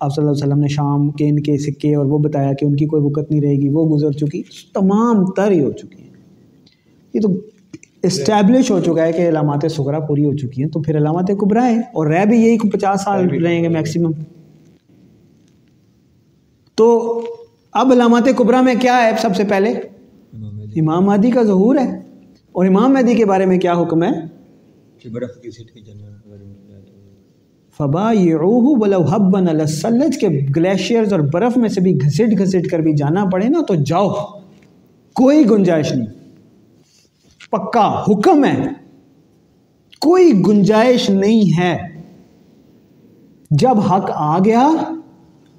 آپ 0.00 0.14
صلی 0.14 0.24
اللہ 0.24 0.32
علیہ 0.32 0.46
وسلم 0.46 0.58
نے 0.58 0.68
شام 0.68 1.10
کے 1.10 1.28
ان 1.28 1.42
کے 1.42 1.58
سکے 1.58 1.94
اور 1.94 2.04
وہ 2.06 2.18
بتایا 2.18 2.52
کہ 2.52 2.64
ان 2.64 2.76
کی 2.76 2.86
کوئی 2.86 3.02
وقت 3.02 3.30
نہیں 3.30 3.40
رہے 3.40 3.54
گی 3.54 3.68
وہ 3.68 3.96
گزر 3.96 4.10
چکی 4.12 4.42
تمام 4.74 5.26
تر 5.26 5.50
ہی 5.50 5.64
ہو 5.64 5.72
چکی 5.72 6.02
ہیں۔ 6.02 6.08
یہ 7.14 7.20
تو 7.20 7.28
اسٹیبلش 8.02 8.70
ہو 8.70 8.80
چکا 8.80 9.06
ہے 9.06 9.12
کہ 9.12 9.28
علامات 9.28 9.72
سغرا 9.72 10.00
پوری 10.00 10.24
ہو 10.24 10.36
چکی 10.36 10.62
ہیں 10.62 10.70
تو 10.70 10.80
پھر 10.80 10.96
علامات 10.96 11.30
قبرا 11.40 11.68
ہیں 11.68 11.78
اور 11.78 12.06
رہ 12.06 12.24
بھی 12.24 12.40
یہی 12.40 12.58
پچاس 12.58 13.02
سال 13.02 13.28
رہیں 13.44 13.62
گے 13.62 13.68
میکسیمم 13.68 14.10
تو 16.74 17.20
اب 17.72 17.92
علامات 17.92 18.28
قبرا 18.36 18.60
میں 18.60 18.74
کیا 18.80 18.96
ہے 19.02 19.10
سب 19.22 19.36
سے 19.36 19.44
پہلے؟ 19.44 19.70
امام 20.80 21.04
مہدی۔ 21.04 21.30
کا 21.30 21.42
ظہور 21.42 21.76
ہے۔ 21.76 22.00
اور 22.52 22.66
امام 22.66 22.92
مہدی 22.92 23.14
کے 23.14 23.24
بارے 23.24 23.46
میں 23.46 23.58
کیا 23.58 23.72
حکم 23.72 24.02
ہے؟ 24.02 24.10
فبا 27.78 28.12
یہ 28.12 28.36
بلو 28.78 29.02
حبن 29.02 29.48
السلج 29.48 30.18
کے 30.18 30.28
گلیشیئرز 30.56 31.12
اور 31.12 31.20
برف 31.20 31.56
میں 31.56 31.68
سے 31.68 31.80
بھی 31.80 31.98
گھسٹ 32.04 32.38
گھسٹ 32.38 32.70
کر 32.70 32.78
بھی 32.78 32.92
جانا 32.92 33.24
پڑے 33.24 33.48
نا، 33.48 33.60
تو 33.68 33.74
جاؤ، 33.74 34.10
کوئی 35.14 35.50
گنجائش 35.50 35.92
نہیں۔ 35.92 36.06
پکا 37.50 38.04
حکم 38.08 38.44
ہے۔ 38.44 38.66
کوئی 40.00 40.32
گنجائش 40.48 41.10
نہیں 41.10 41.60
ہے۔ 41.60 41.76
جب 43.50 43.80
حق 43.80 44.10
آ 44.14 44.38
گیا 44.38 44.70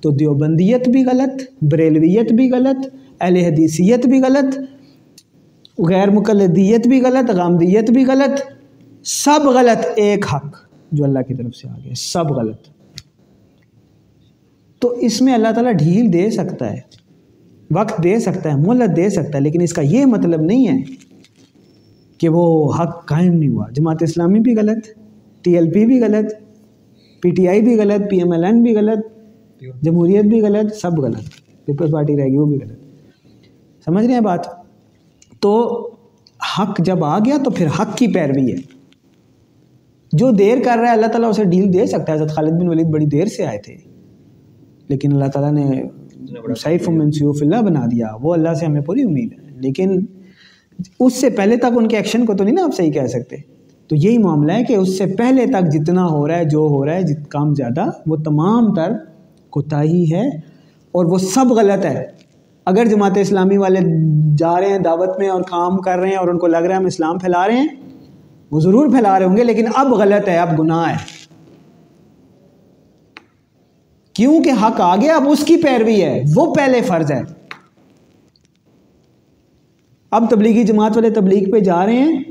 تو 0.02 0.10
دیوبندیت 0.10 0.90
بھی 0.90 1.06
غلط، 1.06 1.64
بریلویت 1.64 2.34
بھی 2.34 2.52
غلط، 2.52 2.94
اہل 3.22 3.36
حدیثیت 3.36 4.06
بھی 4.06 4.22
غلط، 4.22 4.60
غیر 5.90 6.10
مقلدیت 6.10 6.88
بھی 6.88 7.02
غلط، 7.02 7.32
غامدیت 7.32 7.92
بھی 7.92 8.06
غلط، 8.06 8.42
سب 9.06 9.48
غلط، 9.48 9.86
ایک 9.96 10.26
حق۔ 10.34 10.69
جو 10.92 11.04
اللہ 11.04 11.20
کی 11.20 11.34
طرف 11.34 11.56
سے 11.56 11.70
آ 11.70 11.78
گئے 11.86 11.94
سب 11.96 12.26
غلط۔ 12.32 12.62
تو 14.80 14.90
اس 14.90 15.22
میں 15.22 15.34
اللہ 15.34 15.48
تعالیٰ 15.56 15.74
ڈھیل 15.74 16.14
دے 16.14 16.30
سکتا 16.30 16.74
ہے، 16.74 16.80
وقت 17.72 18.04
دے 18.04 18.20
سکتا 18.20 18.50
ہے، 18.50 18.56
مہلت 18.56 18.98
دے 18.98 19.10
سکتا 19.10 19.38
ہے، 19.38 19.40
لیکن 19.40 19.62
اس 19.62 19.74
کا 19.74 19.82
یہ 19.82 20.06
مطلب 20.06 20.42
نہیں 20.42 20.68
ہے 20.68 20.84
کہ 22.18 22.30
وہ 22.30 22.74
حق 22.74 23.08
قائم 23.08 23.34
نہیں 23.34 23.50
ہوا۔ 23.50 23.66
جماعت 23.72 24.04
اسلامی 24.04 24.40
بھی 24.40 24.56
غلط، 24.56 24.88
ٹی 25.42 25.56
ایل 25.56 25.72
پی 25.72 25.86
بھی 25.86 26.02
غلط، 26.02 26.34
پی 27.22 27.30
ٹی 27.30 27.48
آئی 27.48 27.62
بھی 27.62 27.80
غلط، 27.80 28.10
پی 28.10 28.18
ایم 28.18 28.32
ایل 28.32 28.44
این 28.44 28.64
بھی 28.64 28.76
غلط، 28.76 29.06
جمہوریت 29.82 30.26
بھی 30.26 30.42
غلط، 30.42 30.76
سب 30.76 31.00
غلط۔ 31.00 31.24
پیپلز 31.66 31.92
پارٹی 31.92 32.18
رہے 32.18 32.26
گی 32.26 32.38
وہ 32.38 32.46
بھی 32.46 32.58
غلط۔ 32.58 32.80
سمجھ 33.86 34.06
رہے 34.06 34.14
ہیں 34.14 34.22
بات؟ 34.22 34.40
تو 35.40 35.84
حق 36.60 36.80
جب 36.80 37.04
آ 37.04 37.20
گیا 37.20 37.38
تو 37.46 37.52
پھر 37.52 37.68
حق 37.68 37.98
کی 37.98 38.08
پیروی 38.08 38.52
ہے۔ 38.52 38.79
جو 40.14 40.32
دیر 40.32 40.58
کر 40.66 40.78
رہا 40.78 40.88
ہے 40.90 40.94
اللہ 40.94 41.08
تعالیٰ 41.08 41.30
اسے 41.30 41.44
ڈیل 41.44 41.74
دے 41.74 41.86
سکتا 41.86 42.12
ہے۔ 42.12 42.18
حضرت 42.18 42.30
خالد 42.30 42.52
بن 42.52 42.68
ولید 42.68 42.86
بڑی 42.86 43.06
دیر 43.06 43.26
سے 43.26 43.46
آئے 43.46 43.58
تھے۔ 43.58 43.76
لیکن 44.88 45.14
اللہ 45.14 45.26
تعالیٰ 45.26 45.52
نے 45.52 45.84
سیف 46.64 46.90
من 46.90 47.12
سیوف 47.12 47.38
اللہ 47.42 47.62
بنا 47.62 47.86
دیا۔ 47.86 48.08
وہ 48.22 48.34
اللہ 48.34 48.54
سے 48.54 48.66
ہمیں 48.66 48.82
پوری 48.82 49.04
امید 49.04 49.34
ہے۔ 49.34 49.38
لیکن 49.56 50.06
اس 51.00 51.14
سے 51.14 51.30
پہلے 51.30 51.58
تک 51.58 51.66
ان 51.76 51.88
کے 51.88 51.98
ایکشن 51.98 52.26
کو 52.26 52.34
تو 52.34 52.44
نہیں 52.44 52.56
نا 52.56 52.64
آپ 52.64 52.76
صحیح 52.78 52.92
کہہ 52.92 53.06
سکتے۔ 53.06 53.36
تو 53.88 53.96
یہی 53.96 54.18
معاملہ 54.18 54.52
ہے 54.52 54.64
کہ 54.64 54.74
اس 54.74 54.98
سے 54.98 55.06
پہلے 55.06 55.46
تک 55.46 55.72
جتنا 55.72 56.06
ہو 56.06 56.28
رہا 56.28 56.38
ہے 56.38 56.46
جو 56.46 56.60
ہو 56.60 56.86
رہا 56.86 56.94
ہے 56.94 57.04
جت 57.04 57.32
کام 57.32 57.56
زیادہ 57.56 57.86
وہ 58.08 58.16
تمام 58.16 58.74
تر 58.74 58.92
کوتاہی 59.50 60.14
ہے 60.14 60.28
اور 60.92 61.06
وہ 61.06 61.18
سب 61.18 61.52
غلط 61.52 61.86
ہے۔ 61.86 62.06
اگر 62.66 62.86
جماعت 62.86 63.18
اسلامی 63.18 63.58
والے 63.58 63.80
جا 64.38 64.60
رہے 64.60 64.70
ہیں 64.70 64.80
دعوت 64.80 65.20
میں 65.20 65.30
اور 65.30 65.42
کام 65.42 65.78
کر 65.78 66.00
رہے 66.00 66.10
ہیں 66.10 66.16
اور 66.16 66.28
ان 66.28 66.38
کو 66.38 66.48
لگ 66.48 66.58
رہا 66.58 66.76
ہے 66.76 66.80
ہم 66.80 66.86
اسلام 66.86 67.18
پھیلا 67.18 67.48
رہے 67.48 67.58
ہیں 67.58 67.68
وہ 68.52 68.60
ضرور 68.60 68.88
پھیلا 68.88 69.20
رہے 69.20 69.26
ہوں 69.26 69.38
گے 69.38 69.44
لیکن 69.44 69.66
اب 69.76 69.94
غلط 69.94 70.30
ہے 70.30 70.38
اب 70.38 70.60
گناہ 70.60 70.90
ہے۔ 70.90 70.96
کیونکہ 74.14 74.52
حق 74.62 74.82
آ 74.82 74.96
گیا 74.96 75.16
اب 75.16 75.24
اس 75.30 75.44
کی 75.44 75.56
پیروی 75.58 76.02
ہے 76.04 76.22
وہ 76.36 76.54
پہلے 76.56 76.82
فرض 76.82 77.12
ہے۔ 77.12 77.22
اب 80.12 80.30
تبلیغی 80.30 80.64
جماعت 80.64 80.98
والے 80.98 81.10
تبلیغ 81.10 81.52
پہ 81.52 81.60
جا 81.60 81.86
رہے 81.86 81.94
ہیں 81.94 82.24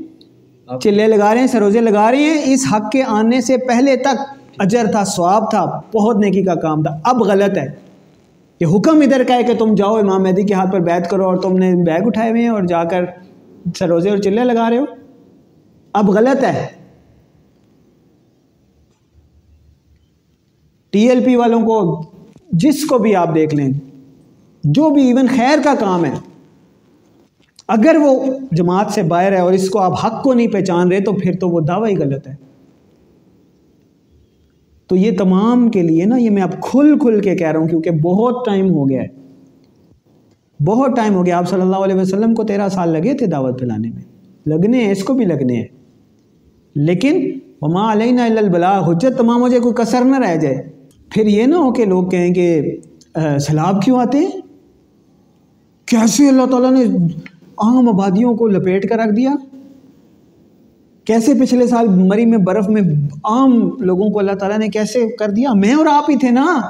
چلے 0.81 1.07
لگا 1.07 1.33
رہے 1.33 1.39
ہیں 1.39 1.47
سروزے 1.47 1.81
لگا 1.81 2.11
رہے 2.11 2.17
ہیں۔ 2.17 2.41
اس 2.45 2.65
حق 2.71 2.91
کے 2.91 3.03
آنے 3.03 3.41
سے 3.41 3.57
پہلے 3.57 3.95
تک 3.95 4.21
اجر 4.59 4.91
تھا 4.91 5.05
سواب 5.05 5.49
تھا 5.49 5.65
بہت 5.95 6.17
نیکی 6.17 6.43
کا 6.43 6.55
کام 6.55 6.83
تھا۔ 6.83 6.97
اب 7.03 7.21
غلط 7.21 7.57
ہے 7.57 7.67
یہ 8.61 8.65
حکم 8.65 9.01
ادھر 9.01 9.23
کا 9.23 9.35
ہے 9.35 9.43
کہ 9.43 9.53
تم 9.53 9.75
جاؤ 9.75 9.95
امام 9.95 10.23
مہدی 10.23 10.43
کے 10.43 10.53
ہاتھ 10.53 10.71
پر 10.71 10.79
بیت 10.79 11.09
کرو 11.09 11.25
اور 11.25 11.37
تم 11.37 11.57
نے 11.57 11.73
بیگ 11.85 12.07
اٹھائے 12.07 12.29
ہوئے 12.29 12.41
ہیں 12.41 12.49
اور 12.49 12.63
جا 12.63 12.83
کر 12.83 13.05
سروزے 13.79 14.09
اور 14.09 14.17
چلے 14.17 14.43
لگا 14.43 14.69
رہے 14.69 14.77
ہو۔ 14.77 14.85
اب 15.93 16.09
غلط 16.09 16.43
ہے۔ 16.43 16.67
ٹی 20.89 21.09
ایل 21.09 21.23
پی 21.23 21.35
والوں 21.35 21.61
کو 21.61 22.03
جس 22.51 22.85
کو 22.85 22.97
بھی 22.97 23.15
آپ 23.15 23.35
دیکھ 23.35 23.55
لیں، 23.55 23.69
جو 24.63 24.89
بھی 24.89 25.07
ایون 25.07 25.27
خیر 25.35 25.59
کا 25.63 25.73
کام 25.79 26.05
ہے، 26.05 26.13
اگر 27.67 27.95
وہ 28.01 28.23
جماعت 28.51 28.91
سے 28.91 29.03
باہر 29.03 29.31
ہے 29.31 29.39
اور 29.39 29.53
اس 29.53 29.69
کو 29.69 29.79
آپ 29.79 30.05
حق 30.05 30.23
کو 30.23 30.33
نہیں 30.33 30.47
پہچان 30.47 30.91
رہے، 30.91 30.99
تو 30.99 31.11
پھر 31.13 31.31
تو 31.39 31.49
وہ 31.49 31.59
دعویٰ 31.59 31.89
ہی 31.89 31.97
غلط 31.97 32.27
ہے۔ 32.27 32.35
تو 34.87 34.95
یہ 34.95 35.17
تمام 35.17 35.69
کے 35.69 35.81
لیے 35.81 36.05
نا، 36.05 36.17
یہ 36.17 36.29
میں 36.29 36.41
اب 36.41 36.51
کھل 36.61 36.99
کھل 36.99 37.21
کے 37.21 37.35
کہہ 37.35 37.51
رہا 37.51 37.59
ہوں، 37.59 37.67
کیونکہ 37.67 37.91
بہت 37.91 38.45
ٹائم 38.45 38.71
ہو 38.71 38.89
گیا 38.89 39.01
ہے۔ 39.01 39.07
بہت 40.65 40.95
ٹائم 40.95 41.13
ہو 41.13 41.25
گیا۔ 41.25 41.37
آپ 41.37 41.49
صلی 41.49 41.61
اللہ 41.61 41.75
علیہ 41.75 41.95
وسلم 41.95 42.35
کو 42.35 42.43
تیرہ 42.43 42.69
سال 42.69 42.89
لگے 42.89 43.13
تھے 43.13 43.25
دعوت 43.25 43.59
پھیلانے 43.59 43.89
میں۔ 43.89 44.01
لگنے 44.45 44.83
ہیں، 44.83 44.91
اس 44.91 45.03
کو 45.03 45.13
بھی 45.13 45.25
لگنے 45.25 45.55
ہیں۔ 45.55 45.78
لیکن 46.85 47.39
وما 47.61 47.91
علینا 47.91 48.25
البلا 48.25 48.87
حجت 48.87 49.17
تمام 49.17 49.41
ہو 49.41 49.47
جائے، 49.47 49.61
کوئی 49.61 49.73
کثر 49.73 50.01
نہ 50.01 50.19
رہ 50.19 50.35
جائے۔ 50.35 50.69
پھر 51.09 51.25
یہ 51.25 51.45
نہ 51.45 51.55
ہو 51.55 51.73
کہ 51.73 51.85
لوگ 51.85 52.03
کہیں 52.03 52.33
کہ 52.33 52.77
سیلاب 53.39 53.81
کیوں 53.81 53.99
آتے 53.99 54.17
ہیں؟ 54.17 54.31
کیسے 55.85 56.29
اللہ 56.29 56.45
تعالیٰ 56.51 56.71
نے 56.71 56.83
عام 57.57 57.89
آبادیوں 57.89 58.35
کو 58.35 58.47
لپیٹ 58.47 58.89
کر 58.89 58.95
رکھ 58.95 59.15
دیا؟ 59.15 59.35
کیسے 61.05 61.33
پچھلے 61.33 61.67
سال 61.67 61.87
مری 61.87 62.25
میں، 62.25 62.37
برف 62.37 62.69
میں 62.69 62.81
عام 63.23 63.69
لوگوں 63.79 64.09
کو 64.09 64.19
اللہ 64.19 64.31
تعالیٰ 64.31 64.57
نے 64.57 64.67
کیسے 64.67 65.15
کر 65.15 65.29
دیا؟ 65.29 65.53
میں 65.53 65.73
اور 65.73 65.85
آپ 65.91 66.09
ہی 66.09 66.15
تھے 66.15 66.29
نا۔ 66.29 66.61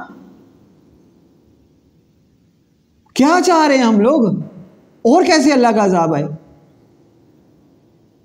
کیا 3.13 3.39
چاہ 3.45 3.67
رہے 3.67 3.77
ہیں 3.77 3.83
ہم 3.83 3.99
لوگ؟ 3.99 4.39
اور 5.01 5.23
کیسے 5.23 5.51
اللہ 5.51 5.67
کا 5.67 5.85
عذاب 5.85 6.13
آئے؟ 6.13 6.25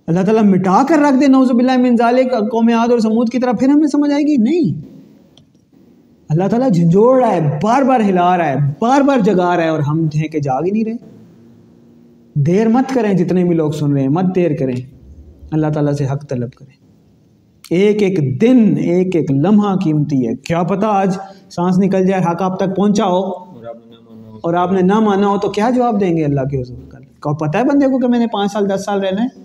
اللہ 0.06 0.20
تعالیٰ 0.20 0.44
مٹا 0.44 0.84
کر 0.88 0.98
رکھ 0.98 1.20
دے 1.20 1.26
نوز 1.26 1.50
باللہ 1.50 1.76
من 1.76 1.96
ذالک، 1.96 2.30
قوم 2.30 2.68
عاد 2.68 2.88
اور 2.88 2.98
سمود 2.98 3.28
کی 3.28 3.38
طرح 3.38 3.52
پھر 3.52 3.68
ہمیں 3.68 3.86
سمجھ 3.86 4.12
آئے 4.12 4.22
گی، 4.22 4.36
نہیں۔ 4.36 4.94
اللہ 6.28 6.48
تعالیٰ 6.48 6.70
جھنجھوڑ 6.70 7.22
رہا 7.22 7.32
ہے، 7.32 7.58
بار 7.62 7.82
بار 7.82 8.00
ہلا 8.00 8.38
رہا 8.38 8.48
ہے، 8.48 8.54
بار 8.80 9.00
بار 9.00 9.18
جگا 9.18 9.56
رہا 9.56 9.62
ہے 9.62 9.68
اور 9.68 9.78
ہم 9.78 10.08
ہیں 10.14 10.28
کہ 10.28 10.40
جاگ 10.40 10.62
ہی 10.64 10.70
نہیں 10.70 10.84
رہے۔ 10.84 10.92
دیر 12.34 12.68
مت 12.68 12.94
کریں 12.94 13.12
جتنے 13.12 13.44
بھی 13.44 13.56
لوگ 13.56 13.70
سن 13.70 13.92
رہے 13.92 14.00
ہیں، 14.00 14.08
مت 14.08 14.34
دیر 14.34 14.50
کریں۔ 14.58 14.76
اللہ 15.50 15.66
تعالیٰ 15.66 15.92
سے 15.92 16.06
حق 16.06 16.28
طلب 16.28 16.52
کریں۔ 16.52 16.76
ایک 17.70 18.02
ایک 18.02 18.40
دن، 18.40 18.74
ایک 18.78 19.16
ایک 19.16 19.30
لمحہ 19.30 19.76
قیمتی 19.76 20.28
ہے۔ 20.28 20.34
کیا 20.34 20.62
پتہ 20.62 20.86
آج 20.86 21.18
سانس 21.50 21.78
نکل 21.78 22.06
جائے، 22.06 22.22
حق 22.30 22.42
آپ 22.42 22.58
تک 22.58 22.76
پہنچا 22.76 23.04
ہو۔ 23.04 23.20
اور 24.42 24.54
آپ 24.54 24.72
نے 24.72 24.80
نہ 24.80 25.00
مانا 25.00 25.28
ہو 25.28 25.38
تو 25.38 25.48
کیا 25.48 25.70
جواب 25.70 26.00
دیں 26.00 26.16
گے 26.16 26.24
اللہ 26.24 26.40
کے 26.40 26.60
حضور 26.62 26.76
کل 27.20 27.34
پتہ 27.34 27.58
ہے 27.58 27.64
بندے 27.64 27.86
کو 27.86 27.98
کہ 27.98 28.08
میں 28.08 28.18
نے 28.18 28.26
پانچ 28.26 28.52
سال، 28.52 28.70
دس 28.70 28.84
سال 28.84 29.00
رہنا 29.00 29.24
ہے؟ 29.24 29.43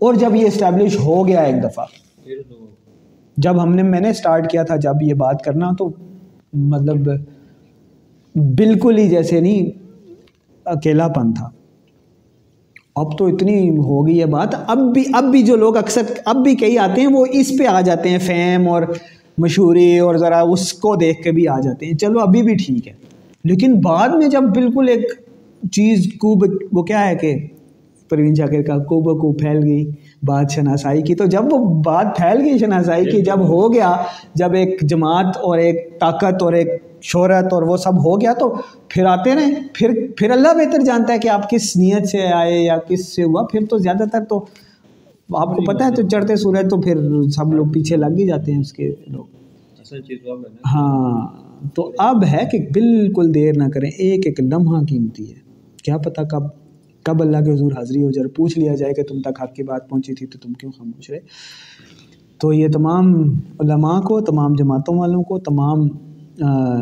اور 0.00 0.14
جب 0.14 0.34
یہ 0.34 0.46
اسٹیبلش 0.46 0.98
ہو 0.98 1.28
گیا 1.28 1.40
ایک 1.40 1.62
دفعہ، 1.62 1.84
جب 3.36 3.62
ہم 3.62 3.74
نے 3.74 3.82
میں 3.82 4.00
نے 4.00 4.10
اسٹارٹ 4.10 4.50
کیا 4.50 4.62
تھا 4.62 4.76
جب 4.76 5.02
یہ 5.02 5.14
بات 5.14 5.44
کرنا، 5.44 5.70
تو 5.78 5.90
مطلب 6.52 7.08
بالکل 8.34 8.98
ہی 8.98 9.08
جیسے 9.08 9.40
نہیں 9.40 9.70
اکیلا 10.64 11.08
پن 11.08 11.34
تھا۔ 11.34 11.50
اب 12.96 13.18
تو 13.18 13.26
اتنی 13.26 13.70
ہو 13.70 14.06
گئی 14.06 14.20
ہے 14.20 14.26
بات۔ 14.26 14.48
اب 14.66 14.78
بھی 14.94 15.04
اب 15.14 15.24
بھی 15.24 15.42
جو 15.42 15.56
لوگ 15.56 15.76
اکثر 15.76 16.02
اب 16.24 16.36
بھی 16.36 16.56
کئی 16.56 16.78
آتے 16.78 17.00
ہیں، 17.00 17.08
وہ 17.08 17.26
اس 17.30 17.52
پہ 17.58 17.66
آ 17.66 17.80
جاتے 17.80 18.08
ہیں 18.08 18.18
فیم 18.18 18.68
اور 18.68 18.82
مشہوری 19.38 19.98
اور 19.98 20.14
ذرا 20.14 20.40
اس 20.40 20.72
کو 20.72 20.96
دیکھ 20.96 21.22
کے 21.22 21.32
بھی 21.32 21.48
آ 21.48 21.60
جاتے 21.60 21.86
ہیں۔ 21.86 21.92
چلو، 21.92 22.20
ابھی 22.20 22.42
بھی 22.42 22.54
ٹھیک 22.54 22.88
ہے۔ 22.88 22.92
لیکن 23.44 23.80
بعد 23.80 24.08
میں 24.08 24.28
جب 24.28 24.42
بالکل 24.42 24.88
ایک 24.88 25.12
چیز 25.72 26.12
کو 26.18 26.38
وہ 26.72 26.82
کیا 26.82 27.08
ہے 27.08 27.16
کہ 27.16 27.34
پروین 28.10 28.34
شاکر 28.34 28.62
کا 28.62 28.78
کو 28.84 29.00
بکو 29.00 29.32
پھیل 29.32 29.58
گئی 29.64 29.84
بات 30.22 30.50
شناسائی 30.50 31.02
کی۔ 31.02 31.14
تو 31.14 31.24
جب 31.24 31.52
وہ 31.52 31.82
بات 31.82 32.16
پھیل 32.16 32.40
گئی 32.40 32.58
شناسائی 32.58 33.04
کی 33.04 33.22
جب 33.22 33.40
ہو 33.48 33.72
گیا 33.72 33.96
جب 34.34 34.54
ایک 34.54 34.82
جماعت 34.82 35.36
اور 35.36 35.58
ایک 35.58 36.00
طاقت 36.00 36.42
اور 36.42 36.52
ایک 36.52 36.68
شہرت 37.02 37.52
اور 37.52 37.62
وہ 37.62 37.76
سب 37.76 38.04
ہو 38.04 38.20
گیا 38.20 38.32
تو 38.32 38.54
پھر 38.88 39.04
آتے 39.04 39.34
رہیں 39.34 39.54
پھر 39.74 40.06
پھر 40.16 40.30
اللہ 40.30 40.48
بہتر 40.48 40.84
جانتا 40.84 41.12
ہے 41.12 41.18
کہ 41.18 41.28
آپ 41.28 41.50
کس 41.50 41.76
نیت 41.76 42.08
سے 42.08 42.26
آئے 42.26 42.58
یا 42.58 42.76
کس 42.88 43.16
سے 43.16 43.22
ہوا۔ 43.22 43.42
پھر 43.52 43.60
تو 43.70 43.78
زیادہ 43.78 44.04
تر 44.12 44.24
تو 44.28 44.44
آپ 45.36 45.56
کو 45.56 45.64
پتہ 45.64 45.84
ہے 45.84 45.90
تو 45.90 46.08
چڑھتے 46.08 46.36
سورج 46.36 46.70
تو 46.70 46.80
پھر 46.80 46.96
سب 47.30 47.54
لوگ 47.54 47.66
پیچھے 47.66 47.96
لگ 47.96 48.18
ہی 48.18 48.26
جاتے 48.26 48.52
ہیں 48.52 48.60
اس 48.60 48.72
کے 48.72 48.92
لوگ۔ 49.08 49.24
ہاں 50.66 51.26
تو 51.74 51.92
اب 51.98 52.24
ہے 52.24 52.44
کہ 52.52 52.58
بالکل 52.74 53.34
دیر 53.34 53.52
نہ 53.56 53.68
کریں۔ 53.74 53.90
ایک 53.90 54.26
ایک 54.26 54.40
لمحہ 54.40 54.84
قیمتی 54.84 55.30
ہے۔ 55.30 55.38
کیا 55.84 55.96
پتہ 55.96 56.20
کب 56.20 56.42
کب 57.10 57.22
اللہ 57.22 57.36
کے 57.36 57.52
حضور 57.52 57.72
حاضری 57.72 58.02
ہو 58.02 58.10
جائے 58.10 58.28
پوچھ 58.28 58.58
لیا 58.58 58.74
جائے 58.74 58.92
کہ 58.94 59.02
تم 59.02 59.20
تک 59.20 59.42
حق 59.42 59.54
کی 59.54 59.62
بات 59.62 59.88
پہنچی 59.88 60.14
تھی 60.14 60.26
تو 60.26 60.38
تم 60.38 60.52
کیوں 60.52 60.72
خاموش 60.72 61.10
رہے؟ 61.10 61.18
تو 62.40 62.52
یہ 62.52 62.68
تمام 62.68 63.30
علماء 63.60 64.00
کو، 64.00 64.20
تمام 64.20 64.52
جماعتوں 64.58 64.98
والوں 64.98 65.22
کو، 65.22 65.38
تمام 65.38 65.88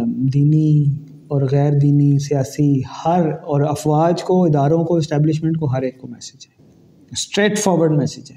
دینی 0.07 0.85
اور 1.29 1.43
غیر 1.53 1.73
دینی، 1.73 2.19
سیاسی، 2.19 2.81
ہر 2.81 3.29
اور 3.29 3.61
افواج 3.61 4.23
کو، 4.23 4.45
اداروں 4.45 4.85
کو 4.85 4.97
اسٹیبلشمنٹ 4.97 5.59
کو، 5.59 5.67
ہر 5.67 5.83
ایک 5.83 5.99
کو 5.99 6.09
میسیج 6.09 6.47
ہے۔ 6.51 6.67
اسٹریٹ 7.11 7.59
فارورڈ 7.59 7.97
میسیج 7.97 8.31
ہے 8.31 8.37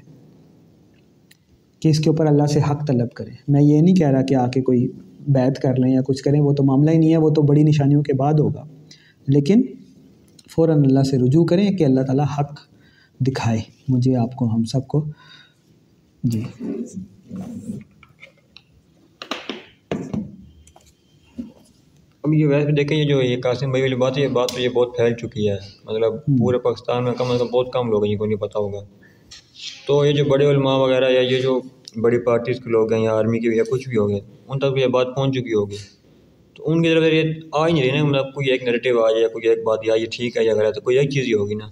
کہ 1.80 1.88
اس 1.88 1.98
کے 1.98 2.10
اوپر 2.10 2.26
اللہ 2.26 2.46
سے 2.46 2.60
حق 2.70 2.86
طلب 2.86 3.10
کریں۔ 3.10 3.34
میں 3.48 3.62
یہ 3.62 3.80
نہیں 3.80 3.94
کہہ 3.94 4.08
رہا 4.08 4.22
کہ 4.22 4.34
آ 4.34 4.46
کے 4.46 4.60
کوئی 4.60 4.88
بیت 5.28 5.58
کر 5.58 5.76
لیں 5.76 5.92
یا 5.92 6.00
کچھ 6.06 6.22
کریں، 6.22 6.40
وہ 6.40 6.52
تو 6.52 6.64
معاملہ 6.64 6.90
ہی 6.90 6.98
نہیں 6.98 7.12
ہے، 7.12 7.16
وہ 7.16 7.30
تو 7.30 7.42
بڑی 7.42 7.62
نشانیوں 7.62 8.02
کے 8.02 8.12
بعد 8.12 8.34
ہوگا۔ 8.34 8.64
لیکن 9.28 9.62
فوراً 10.54 10.78
اللہ 10.78 11.02
سے 11.02 11.18
رجوع 11.18 11.44
کریں 11.44 11.70
کہ 11.70 11.84
اللہ 11.84 12.00
تعالیٰ 12.00 12.24
حق 12.38 12.60
دکھائے۔ 13.20 13.60
مجھے 13.88 14.16
آپ 14.16 14.36
کو 14.36 14.54
ہم 14.54 14.64
سب 14.64 14.88
کو۔ 14.88 15.04
جی۔ 16.22 16.42
اب 22.22 22.34
یہ 22.34 22.46
ویسے 22.46 22.72
دیکھیں 22.72 22.98
یہ 22.98 23.04
جو 23.04 23.22
یہ 23.22 23.36
قاسم 23.40 23.68
بھائی 23.68 23.82
والی 23.82 23.94
بات 23.94 24.18
ہے 24.18 24.22
یہ 24.22 24.28
بات 24.28 24.48
تو 24.48 24.60
یہ 24.60 24.68
بہت 24.68 24.96
پھیل 24.96 25.14
چکی 25.14 25.48
ہے۔ 25.48 25.56
مطلب 25.84 26.12
پورے 26.38 26.58
پاکستان 26.58 27.04
میں 27.04 27.12
کم 27.12 27.30
از 27.30 27.38
کم 27.38 27.46
بہت 27.46 27.72
کم 27.72 27.90
لوگ 27.90 28.04
ہیں 28.04 28.12
جن 28.12 28.18
کو 28.18 28.26
نہیں 28.26 28.38
پتہ 28.38 28.58
ہوگا۔ 28.58 28.80
تو 29.86 30.06
یہ 30.06 30.12
جو 30.12 30.24
بڑے 30.24 30.50
علماء 30.50 30.76
وغیرہ 30.76 31.10
یا 31.10 31.20
یہ 31.20 31.40
جو 31.40 31.60
بڑی 32.00 32.18
پارٹیز 32.18 32.60
کے 32.60 32.70
لوگ 32.70 32.92
ہیں 32.92 33.02
یا 33.02 33.14
آرمی 33.14 33.40
کے 33.40 33.56
یا 33.56 33.64
کچھ 33.70 33.88
بھی 33.88 33.96
ہو 33.96 34.08
گئے 34.08 34.20
ان 34.48 34.58
تک 34.58 34.78
یہ 34.78 34.86
بات 34.86 35.06
پہنچ 35.16 35.34
چکی 35.34 35.52
ہوگی۔ 35.52 36.01
تو 36.56 36.62
ان 36.66 36.82
کی 36.82 36.88
طرف 36.88 37.02
یہ 37.04 37.22
آ 37.52 37.66
ہی 37.66 37.72
نہیں 37.72 37.82
رہی 37.82 37.98
نا 37.98 38.04
مطلب 38.04 38.24
کوئی 38.34 38.48
ایک 38.50 38.62
نیگیٹو 38.62 39.00
آ 39.00 39.10
جائے 39.10 39.28
کوئی 39.28 39.48
ایک 39.48 39.58
بات 39.64 39.78
یا 39.86 39.94
یہ 39.94 40.06
ٹھیک 40.12 40.36
ہے 40.36 40.44
یا 40.44 40.52
غلط 40.54 40.76
ہے 40.76 40.80
کوئی 40.80 40.98
ایک 40.98 41.10
چیز 41.10 41.24
ہی 41.26 41.32
ہوگی 41.32 41.54
نا 41.54 41.64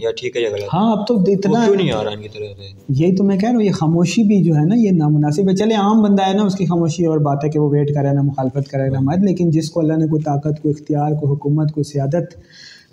یا 0.00 0.10
ٹھیک 0.16 0.36
ہے 0.36 0.42
یا 0.42 0.48
غلط 0.52 0.74
ہاں 0.74 0.92
اب 0.92 1.06
تو 1.06 1.14
اتنا 1.32 1.64
کیوں 1.64 1.76
نہیں 1.76 1.92
آ 1.92 2.04
رہا 2.04 2.10
ان 2.10 2.22
کی 2.22 2.28
طرف 2.28 2.58
سے؟ 2.58 2.72
یہی 2.88 3.16
تو 3.16 3.24
میں 3.24 3.38
کہہ 3.38 3.48
رہا 3.48 3.56
ہوں 3.56 3.62
یہ 3.62 3.70
خاموشی 3.70 4.22
بھی 4.22 4.42
جو 4.44 4.54
ہے 4.54 4.64
نا 4.66 4.74
یہ 4.74 4.90
نامناسب 4.90 5.50
ہے۔ 5.50 5.56
چلے 5.56 5.74
عام 5.74 6.02
بندہ 6.02 6.26
ہے 6.26 6.34
نا 6.34 6.42
اس 6.42 6.54
کی 6.54 6.66
خاموشی 6.66 7.04
اور 7.04 7.18
بات 7.18 7.44
ہے 7.44 7.48
کہ 7.48 7.58
وہ 7.58 7.70
ویٹ 7.70 7.94
کرے 7.94 8.12
نا 8.12 8.22
مخالفت 8.22 8.68
کرے 8.70 8.88
نا 8.88 9.00
مت 9.00 9.18
لیکن 9.18 9.50
جس 9.50 9.70
کو 9.70 9.80
اللہ 9.80 9.92
نے 9.92 10.06
کوئی 10.06 10.22
طاقت 10.22 10.62
کوئی 10.62 10.74
اختیار 10.78 11.10
کوئی 11.10 11.32
حکومت 11.32 11.72
کوئی 11.72 11.84
سیادت 11.84 12.34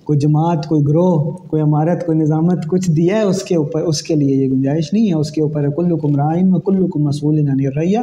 کوئی 0.04 0.20
جماعت 0.20 0.68
کوئی 0.68 0.82
گروہ 0.88 1.32
کوئی 1.32 1.62
عمارت 1.62 2.06
کوئی 2.06 2.18
نظامت 2.18 2.68
کچھ 2.68 2.92
دیا 2.92 3.18
ہے 3.18 3.22
اس 3.22 3.44
کے 3.44 3.56
اوپر 3.56 3.82
اس 3.82 4.02
کے 4.02 4.16
لیے 4.16 4.36
یہ 4.36 4.50
گنجائش 4.50 4.94
نہیں 4.94 5.08
ہے۔ 5.10 5.14
اس 5.14 5.32
کے 5.32 5.42
اوپر 5.42 5.70
کل 5.70 5.98
کمرائن 6.00 6.54
و 6.54 6.60
کل 6.60 6.88
مسول 6.96 7.40
رہی 7.78 7.94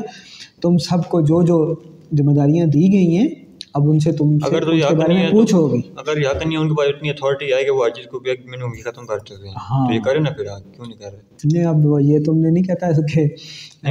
تم 0.62 0.78
سب 0.78 1.08
کو 1.08 1.20
جو 1.20 1.42
جو 1.42 1.74
ذمہ 2.12 2.32
داریاں 2.32 2.66
دی 2.66 2.92
گئی 2.92 3.16
ہیں 3.16 3.28
اب 3.74 3.88
ان 3.90 3.98
سے 3.98 4.12
تم 4.12 4.36
اگر 4.42 4.64
تو 4.64 4.70
کے 4.88 4.94
بارے 4.96 5.14
میں 5.14 5.28
پوچھو 5.30 5.66
گی 5.68 5.80
اگر 5.96 6.18
حق 6.20 6.36
نہیں 6.36 6.56
ہے 6.56 6.60
ان 6.60 6.68
کے 6.68 6.74
پاس 6.74 6.88
اتنی 6.88 7.10
اتھارٹی 7.10 7.52
آئے 7.52 7.64
کہ 7.64 7.70
وہ 7.70 7.88
چیز 7.88 8.06
کو 8.06 8.18
بھی 8.18 8.30
ایک 8.30 8.40
منٹ 8.46 8.62
میں 8.62 8.82
ختم 8.82 9.06
کر 9.06 9.18
سکتے 9.18 9.48
ہیں۔ 9.48 9.54
ہاں۔ 9.70 9.86
تو 9.86 9.94
یہ 9.94 10.00
کرے 10.00 10.18
نا 10.18 10.30
پھر 10.30 10.44
کیوں 10.44 10.86
نہیں 10.86 10.98
کر 10.98 11.10
رہے؟ 11.12 11.48
نہیں 11.52 11.64
اب 11.64 12.00
یہ 12.00 12.18
تم 12.24 12.38
نے 12.38 12.50
نہیں 12.50 12.64
کہتا 12.64 12.90
کہ 13.08 13.26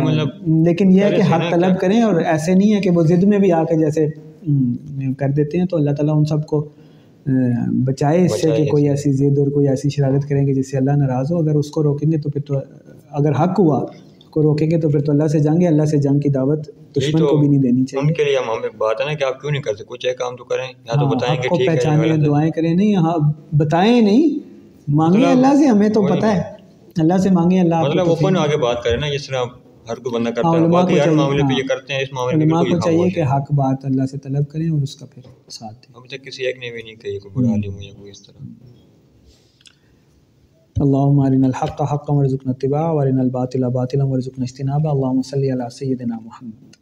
مطلب 0.01 0.27
لیکن 0.65 0.91
یہ 0.91 1.03
ہے 1.03 1.09
کہ 1.11 1.33
حق 1.33 1.51
طلب 1.51 1.79
کریں 1.79 2.01
اور 2.01 2.15
ایسے 2.21 2.53
نہیں 2.53 2.73
ہے 2.73 2.81
کہ 2.81 2.89
وہ 2.89 3.03
ضد 3.03 3.23
میں 3.23 3.39
بھی 3.39 3.51
آ 3.51 3.63
کے 3.63 3.77
جیسے 3.77 4.07
کر 5.17 5.29
دیتے 5.29 5.57
ہیں 5.57 5.65
تو 5.65 5.77
اللہ 5.77 5.91
تعالیٰ 5.91 6.15
ان 6.17 6.25
سب 6.25 6.45
کو 6.47 6.67
بچائے 7.85 8.25
اس 8.25 8.41
سے 8.41 8.51
کہ 8.51 8.65
کوئی 8.65 8.89
ایسی 8.89 9.11
ضد 9.11 9.39
اور 9.39 9.47
کوئی 9.47 9.67
ایسی 9.67 9.89
شرارت 9.89 10.27
کریں 10.29 10.47
گے 10.47 10.53
جس 10.53 10.71
سے 10.71 10.77
اللہ 10.77 10.91
ناراض 10.97 11.31
ہو۔ 11.31 11.37
اگر 11.37 11.55
اس 11.55 11.69
کو 11.69 11.83
روکیں 11.83 12.11
گے 12.11 12.17
تو 12.17 12.29
پھر 12.29 12.41
تو 12.41 12.59
اگر 13.11 13.31
حق 13.31 13.59
ہوا 13.59 13.85
کو 14.37 14.43
روکیں 14.43 14.71
گے 14.71 14.79
تو 14.79 14.89
پھر 14.89 14.99
تو 14.99 15.11
اللہ 15.11 15.27
سے 15.27 15.39
جائیں 15.39 15.59
گے 15.61 15.67
اللہ 15.67 15.85
سے 15.85 15.97
جنگ 15.97 16.19
کی 16.19 16.29
دعوت 16.29 16.67
دشمن 16.97 17.21
کو 17.21 17.37
بھی 17.37 17.47
نہیں 17.47 17.61
دینی 17.61 17.85
چاہیے۔ 17.85 18.07
ان 18.07 18.13
کے 18.13 18.23
لیے 18.23 18.37
ہم 18.37 18.61
بات 18.77 19.01
ہے 19.01 19.05
نا 19.05 19.13
کہ 19.13 19.23
آپ 19.23 19.39
کیوں 19.41 19.51
نہیں 19.51 19.61
کرتے؟ 19.61 19.83
کچھ 19.87 20.05
ایک 20.05 20.17
کام 20.17 20.35
تو 20.35 20.43
کریں 20.43 20.67
یا 20.67 20.93
تو 20.93 21.05
ہاں، 21.05 21.11
بتائیں 21.11 21.41
کہ 21.41 21.49
ٹھیک 21.49 21.61
ہے 21.61 21.65
پہچانے 21.67 22.15
دعائیں 22.25 22.51
کریں۔ 22.51 22.73
نہیں 22.73 22.95
ہاں 22.95 23.17
بتائیں 23.53 24.01
نہیں 24.01 24.39
مانگیں 24.87 25.19
مطلب 25.19 25.31
اللہ 25.31 25.55
سے 25.59 25.67
ہمیں 25.67 25.89
تو 25.89 26.01
پتہ 26.07 26.25
ہے۔ 26.25 26.41
اللہ 26.97 27.17
سے 27.17 27.29
مانگیں 27.29 27.59
اللہ 27.59 27.81
مطلب 27.81 28.09
اوپن 28.09 28.37
آگے 28.37 28.57
بات 28.57 28.83
کریں 28.83 28.97
نا 28.97 29.09
جس 29.09 29.27
طرح 29.27 29.43
ہر 29.89 29.95
کوئی 29.95 30.15
بندہ 30.15 30.29
کرتا 30.29 30.51
ہے۔ 30.51 30.67
باقی 30.67 30.99
ہر 30.99 31.11
معاملے 31.11 31.43
پہ 31.43 31.53
یہ 31.53 31.61
ہاں، 31.61 31.67
کرتے 31.67 31.93
ہیں 31.93 32.01
اس 32.01 32.13
معاملے 32.13 32.45
میں 32.45 32.47
کوئی 32.47 32.79
چاہیے 32.85 33.09
کہ 33.09 33.23
حق 33.23 33.51
بات 33.51 33.85
اللہ 33.85 34.05
سے 34.05 34.17
طلب 34.17 34.49
کریں 34.49 34.69
اور 34.69 34.81
اس 34.81 34.95
کا 34.95 35.05
پھر 35.05 35.21
ساتھ 35.49 35.75
دیں۔ 35.75 35.95
ابھی 35.95 36.17
تک 36.17 36.25
کسی 36.25 36.45
ایک 36.45 36.57
نے 36.57 36.71
بھی 36.71 36.81
نہیں 36.81 36.95
کہی 36.95 37.19
کوئی 37.19 37.33
برا 37.35 37.51
عالم 37.51 37.73
ہو 37.73 37.81
یا 37.81 37.93
کوئی 37.99 38.11
اس 38.11 38.21
طرح۔ 38.23 38.45
اللهم 40.81 41.19
ارنا 41.19 41.47
الحق 41.47 41.83
حقا 41.83 42.13
وارزقنا 42.13 42.51
اتباعه 42.51 42.93
وارنا 42.93 43.21
الباطل 43.21 43.69
باطلا 43.69 44.03
وارزقنا 44.03 44.43
اجتنابه. 44.43 44.91
اللهم 44.91 45.21
صل 45.21 45.45
على 45.45 45.69
سيدنا 45.69 46.19
محمد. 46.25 46.76